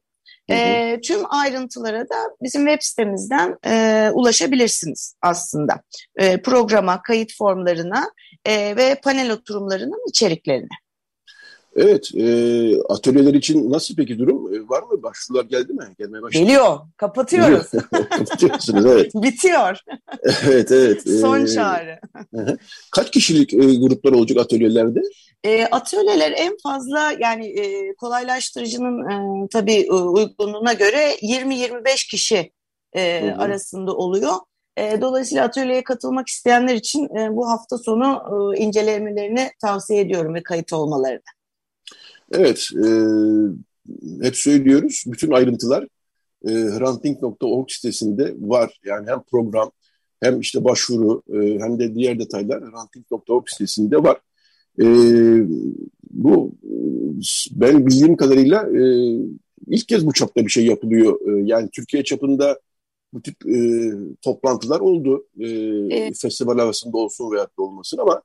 [0.50, 0.58] Hı hı.
[0.58, 5.82] E, tüm ayrıntılara da bizim web sitemizden e, ulaşabilirsiniz aslında.
[6.16, 8.10] E, programa, kayıt formlarına
[8.44, 10.81] e, ve panel oturumlarının içeriklerine.
[11.76, 12.24] Evet, e,
[12.88, 14.54] atölyeler için nasıl peki durum?
[14.54, 15.02] E, var mı?
[15.02, 15.84] Başvurular geldi mi?
[15.98, 16.44] Gelmeye başladı.
[16.44, 17.66] Geliyor, kapatıyoruz.
[18.10, 19.14] Kapatıyorsunuz, evet.
[19.14, 19.78] Bitiyor.
[20.46, 21.02] evet, evet.
[21.20, 21.98] Son E, çağrı.
[22.92, 25.00] Kaç kişilik e, gruplar olacak atölyelerde?
[25.44, 32.52] E, atölyeler en fazla yani e, kolaylaştırıcının e, tabii e, uygunluğuna göre 20-25 kişi
[32.96, 33.42] e, Hı hı.
[33.42, 34.32] arasında oluyor.
[34.76, 38.22] E, dolayısıyla atölyeye katılmak isteyenler için e, bu hafta sonu
[38.54, 41.20] e, incelemelerini tavsiye ediyorum ve kayıt olmalarını.
[42.32, 42.86] Evet, e,
[44.22, 45.04] hep söylüyoruz.
[45.06, 45.88] Bütün ayrıntılar
[46.48, 48.80] e, hrantink.org sitesinde var.
[48.84, 49.70] Yani hem program
[50.20, 54.20] hem işte başvuru e, hem de diğer detaylar hrantink.org sitesinde var.
[54.80, 54.86] E,
[56.10, 56.52] bu
[57.50, 58.82] ben bildiğim kadarıyla e,
[59.66, 61.20] ilk kez bu çapta bir şey yapılıyor.
[61.20, 62.60] E, yani Türkiye çapında
[63.12, 63.90] bu tip e,
[64.22, 65.26] toplantılar oldu.
[65.40, 65.48] E,
[65.90, 66.18] evet.
[66.20, 68.22] Festival havasında olsun veya da olmasın ama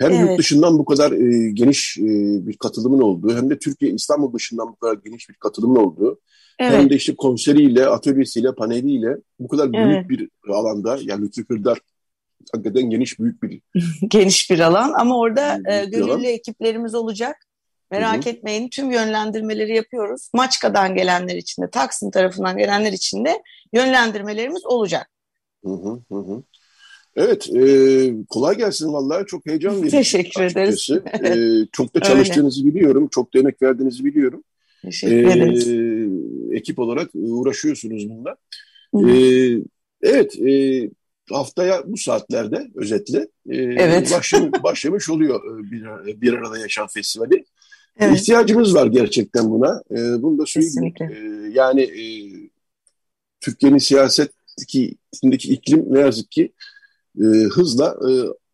[0.00, 0.20] hem evet.
[0.20, 2.02] yurt dışından bu kadar e, geniş e,
[2.46, 6.20] bir katılımın olduğu hem de Türkiye İstanbul dışından bu kadar geniş bir katılımın olduğu
[6.58, 6.72] evet.
[6.72, 10.08] hem de işte konseriyle, atölyesiyle, paneliyle bu kadar büyük evet.
[10.08, 11.78] bir alanda yani Lütfü Kırdar
[12.52, 13.60] hakikaten geniş büyük bir
[14.08, 16.24] geniş bir alan ama orada e, gönüllü alan.
[16.24, 17.36] ekiplerimiz olacak.
[17.90, 18.34] Merak Hı-hı.
[18.34, 20.30] etmeyin tüm yönlendirmeleri yapıyoruz.
[20.32, 23.42] Maçka'dan gelenler için de Taksim tarafından gelenler için de
[23.72, 25.10] yönlendirmelerimiz olacak.
[25.64, 26.42] Hı hı hı.
[27.16, 29.26] Evet, e, kolay gelsin vallahi.
[29.26, 29.90] Çok heyecan verici.
[29.90, 30.90] Teşekkür ederiz.
[31.24, 32.74] e, çok da çalıştığınızı Öyle.
[32.74, 33.08] biliyorum.
[33.10, 34.44] Çok da emek verdiğinizi biliyorum.
[34.82, 35.68] Teşekkür e, ederiz.
[36.52, 38.36] Ekip olarak uğraşıyorsunuz bununla.
[38.94, 39.14] E,
[40.02, 40.90] evet, e,
[41.30, 44.12] haftaya bu saatlerde özetle e, evet.
[44.12, 47.44] başlamış, başlamış oluyor e, bir, bir arada yaşam festivali.
[48.00, 48.20] Evet.
[48.20, 49.82] İhtiyacımız var gerçekten buna.
[49.90, 50.94] E, bunu da söyleyeyim.
[51.00, 51.14] E,
[51.52, 52.04] yani e,
[53.40, 54.96] Türkiye'nin siyasetteki
[55.32, 56.52] iklim ne yazık ki
[57.20, 58.10] e, hızla e,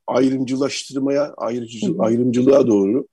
[0.07, 1.97] ayrımcılaştırmaya, ayrıcı, hı hı.
[1.99, 3.07] ayrımcılığa doğru,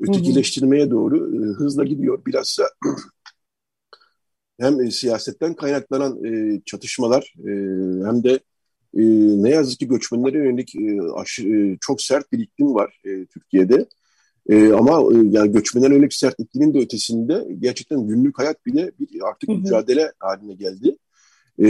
[0.00, 2.26] ötekileştirmeye doğru e, hızla gidiyor.
[2.26, 2.64] Bilhassa
[4.60, 7.50] hem e, siyasetten kaynaklanan e, çatışmalar e,
[8.06, 8.40] hem de
[8.94, 9.02] e,
[9.42, 13.86] ne yazık ki göçmenlere yönelik e, aşı, e, çok sert bir iklim var e, Türkiye'de.
[14.48, 19.28] E, ama e, yani göçmenlere yönelik sert iklimin de ötesinde gerçekten günlük hayat bile bir
[19.28, 19.58] artık hı hı.
[19.58, 20.96] mücadele haline geldi
[21.62, 21.68] e,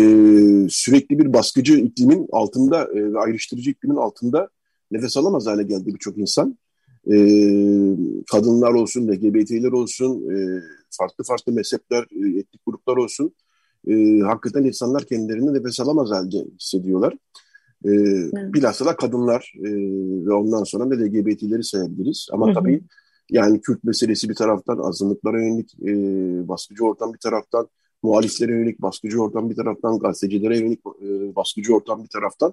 [0.69, 4.49] sürekli bir baskıcı iklimin altında e, ve ayrıştırıcı iklimin altında
[4.91, 6.59] nefes alamaz hale geldi birçok insan.
[7.07, 7.17] E,
[8.33, 13.35] kadınlar olsun, LGBT'ler olsun, e, farklı farklı mezhepler, e, etnik gruplar olsun.
[13.89, 17.13] E, hakikaten insanlar kendilerini nefes alamaz halde hissediyorlar.
[17.85, 18.55] E, evet.
[18.55, 19.71] Bilhassa da kadınlar e,
[20.27, 22.29] ve ondan sonra da LGBT'leri sayabiliriz.
[22.33, 22.55] Ama hı hı.
[22.55, 22.83] tabii
[23.31, 25.89] yani Kürt meselesi bir taraftan, azınlıklara yönelik e,
[26.49, 27.69] baskıcı ortam bir taraftan,
[28.03, 32.53] muhaliflere yönelik baskıcı ortam bir taraftan, gazetecilere yönelik e, baskıcı ortam bir taraftan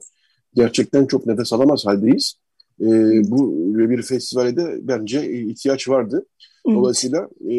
[0.55, 2.35] gerçekten çok nefes alamaz haldeyiz.
[2.81, 2.85] E,
[3.31, 6.25] bu bir festivale de bence ihtiyaç vardı.
[6.67, 7.55] Dolayısıyla e,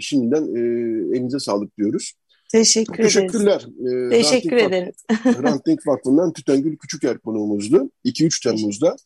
[0.00, 0.60] şimdiden e,
[1.16, 2.14] elinize sağlık diyoruz.
[2.52, 3.14] Teşekkür ederiz.
[3.14, 3.66] Teşekkürler.
[3.80, 4.96] Ee, Teşekkür Ranting ederiz.
[5.42, 7.90] Ranting Vakfı'ndan Tütengül Küçüker konuğumuzdu.
[8.04, 8.96] 2-3 Temmuz'da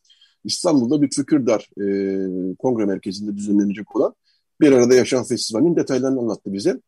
[0.45, 4.15] İstanbul'da Lütfü Kırdar e, Kongre Merkezi'nde düzenlenecek olan
[4.61, 6.81] Bir Arada Yaşam Festivali'nin detaylarını anlattı bize.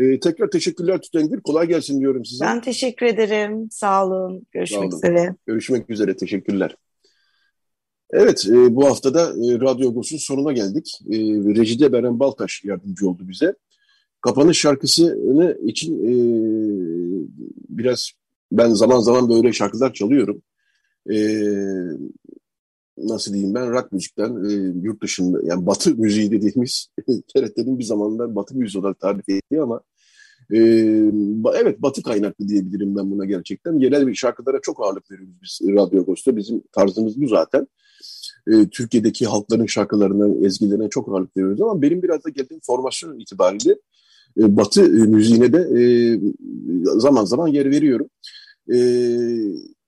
[0.00, 1.40] Ee, tekrar teşekkürler Tütengül.
[1.40, 2.44] Kolay gelsin diyorum size.
[2.44, 3.68] Ben teşekkür ederim.
[3.70, 4.46] Sağ olun.
[4.52, 4.96] Görüşmek Sağ olun.
[4.96, 5.34] üzere.
[5.46, 6.16] Görüşmek üzere.
[6.16, 6.76] Teşekkürler.
[8.12, 10.98] Evet, e, bu hafta da e, Radyo Agos'un sonuna geldik.
[11.10, 11.16] E,
[11.56, 13.54] Rejide Beren Baltaş yardımcı oldu bize.
[14.20, 16.12] Kapanış şarkısını için e,
[17.68, 18.10] biraz
[18.52, 20.42] ben zaman zaman böyle şarkılar çalıyorum.
[21.10, 21.16] E,
[22.98, 26.88] nasıl diyeyim ben rock müzikten e, yurt dışında yani batı müziği dediğimiz
[27.34, 29.80] TRT'nin bir zamanlar batı müziği olarak tarif ettiği ama
[30.52, 30.58] e,
[31.60, 33.78] evet batı kaynaklı diyebilirim ben buna gerçekten.
[33.78, 36.36] Yerel bir şarkılara çok ağırlık veriyoruz biz Radyo Agos'ta.
[36.36, 37.66] Bizim tarzımız bu zaten.
[38.46, 43.76] E, Türkiye'deki halkların şarkılarına, ezgilerine çok ağırlık veriyoruz ama benim biraz da geldiğim formasyon itibariyle
[44.38, 45.82] e, batı müziğine de e,
[47.00, 48.10] zaman zaman yer veriyorum.
[48.72, 48.76] E,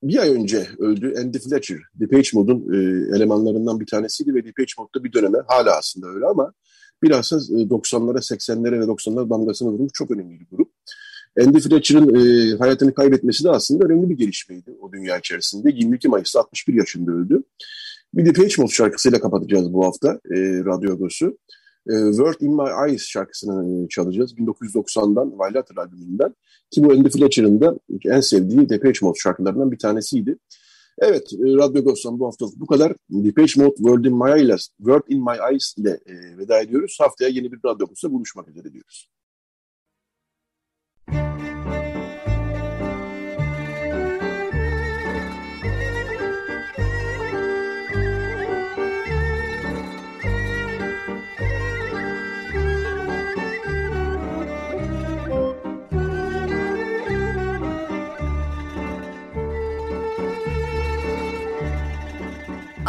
[0.03, 1.79] bir ay önce öldü Andy Fletcher.
[1.95, 2.77] Depeche Mode'un e,
[3.17, 6.53] elemanlarından bir tanesiydi ve Depeche Mode'da bir döneme hala aslında öyle ama
[7.03, 10.73] bilhassa 90'lara, 80'lere ve 90'lara damgasını vurmuş çok önemli bir grup.
[11.41, 15.71] Andy Fletcher'ın e, hayatını kaybetmesi de aslında önemli bir gelişmeydi o dünya içerisinde.
[15.71, 17.43] 22 Mayıs'ta 61 yaşında öldü.
[18.15, 21.39] Bir Depeche Mode şarkısıyla kapatacağız bu hafta e, Radyo Agos'u.
[21.89, 24.35] E, Word in My Eyes şarkısını e, çalacağız.
[24.35, 26.35] 1990'dan Violator albümünden.
[26.71, 30.39] Ki bu Andy Fletcher'ın da en sevdiği Depeche Mode şarkılarından bir tanesiydi.
[31.05, 32.93] Evet, e, Radyo Ghost'tan bu hafta bu kadar.
[33.11, 36.97] Depeche Mode Word in My Eyes, Word in My Eyes ile e, veda ediyoruz.
[37.01, 39.09] Haftaya yeni bir Radyo Ghost'ta buluşmak üzere diyoruz.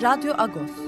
[0.00, 0.85] Radyo Agos.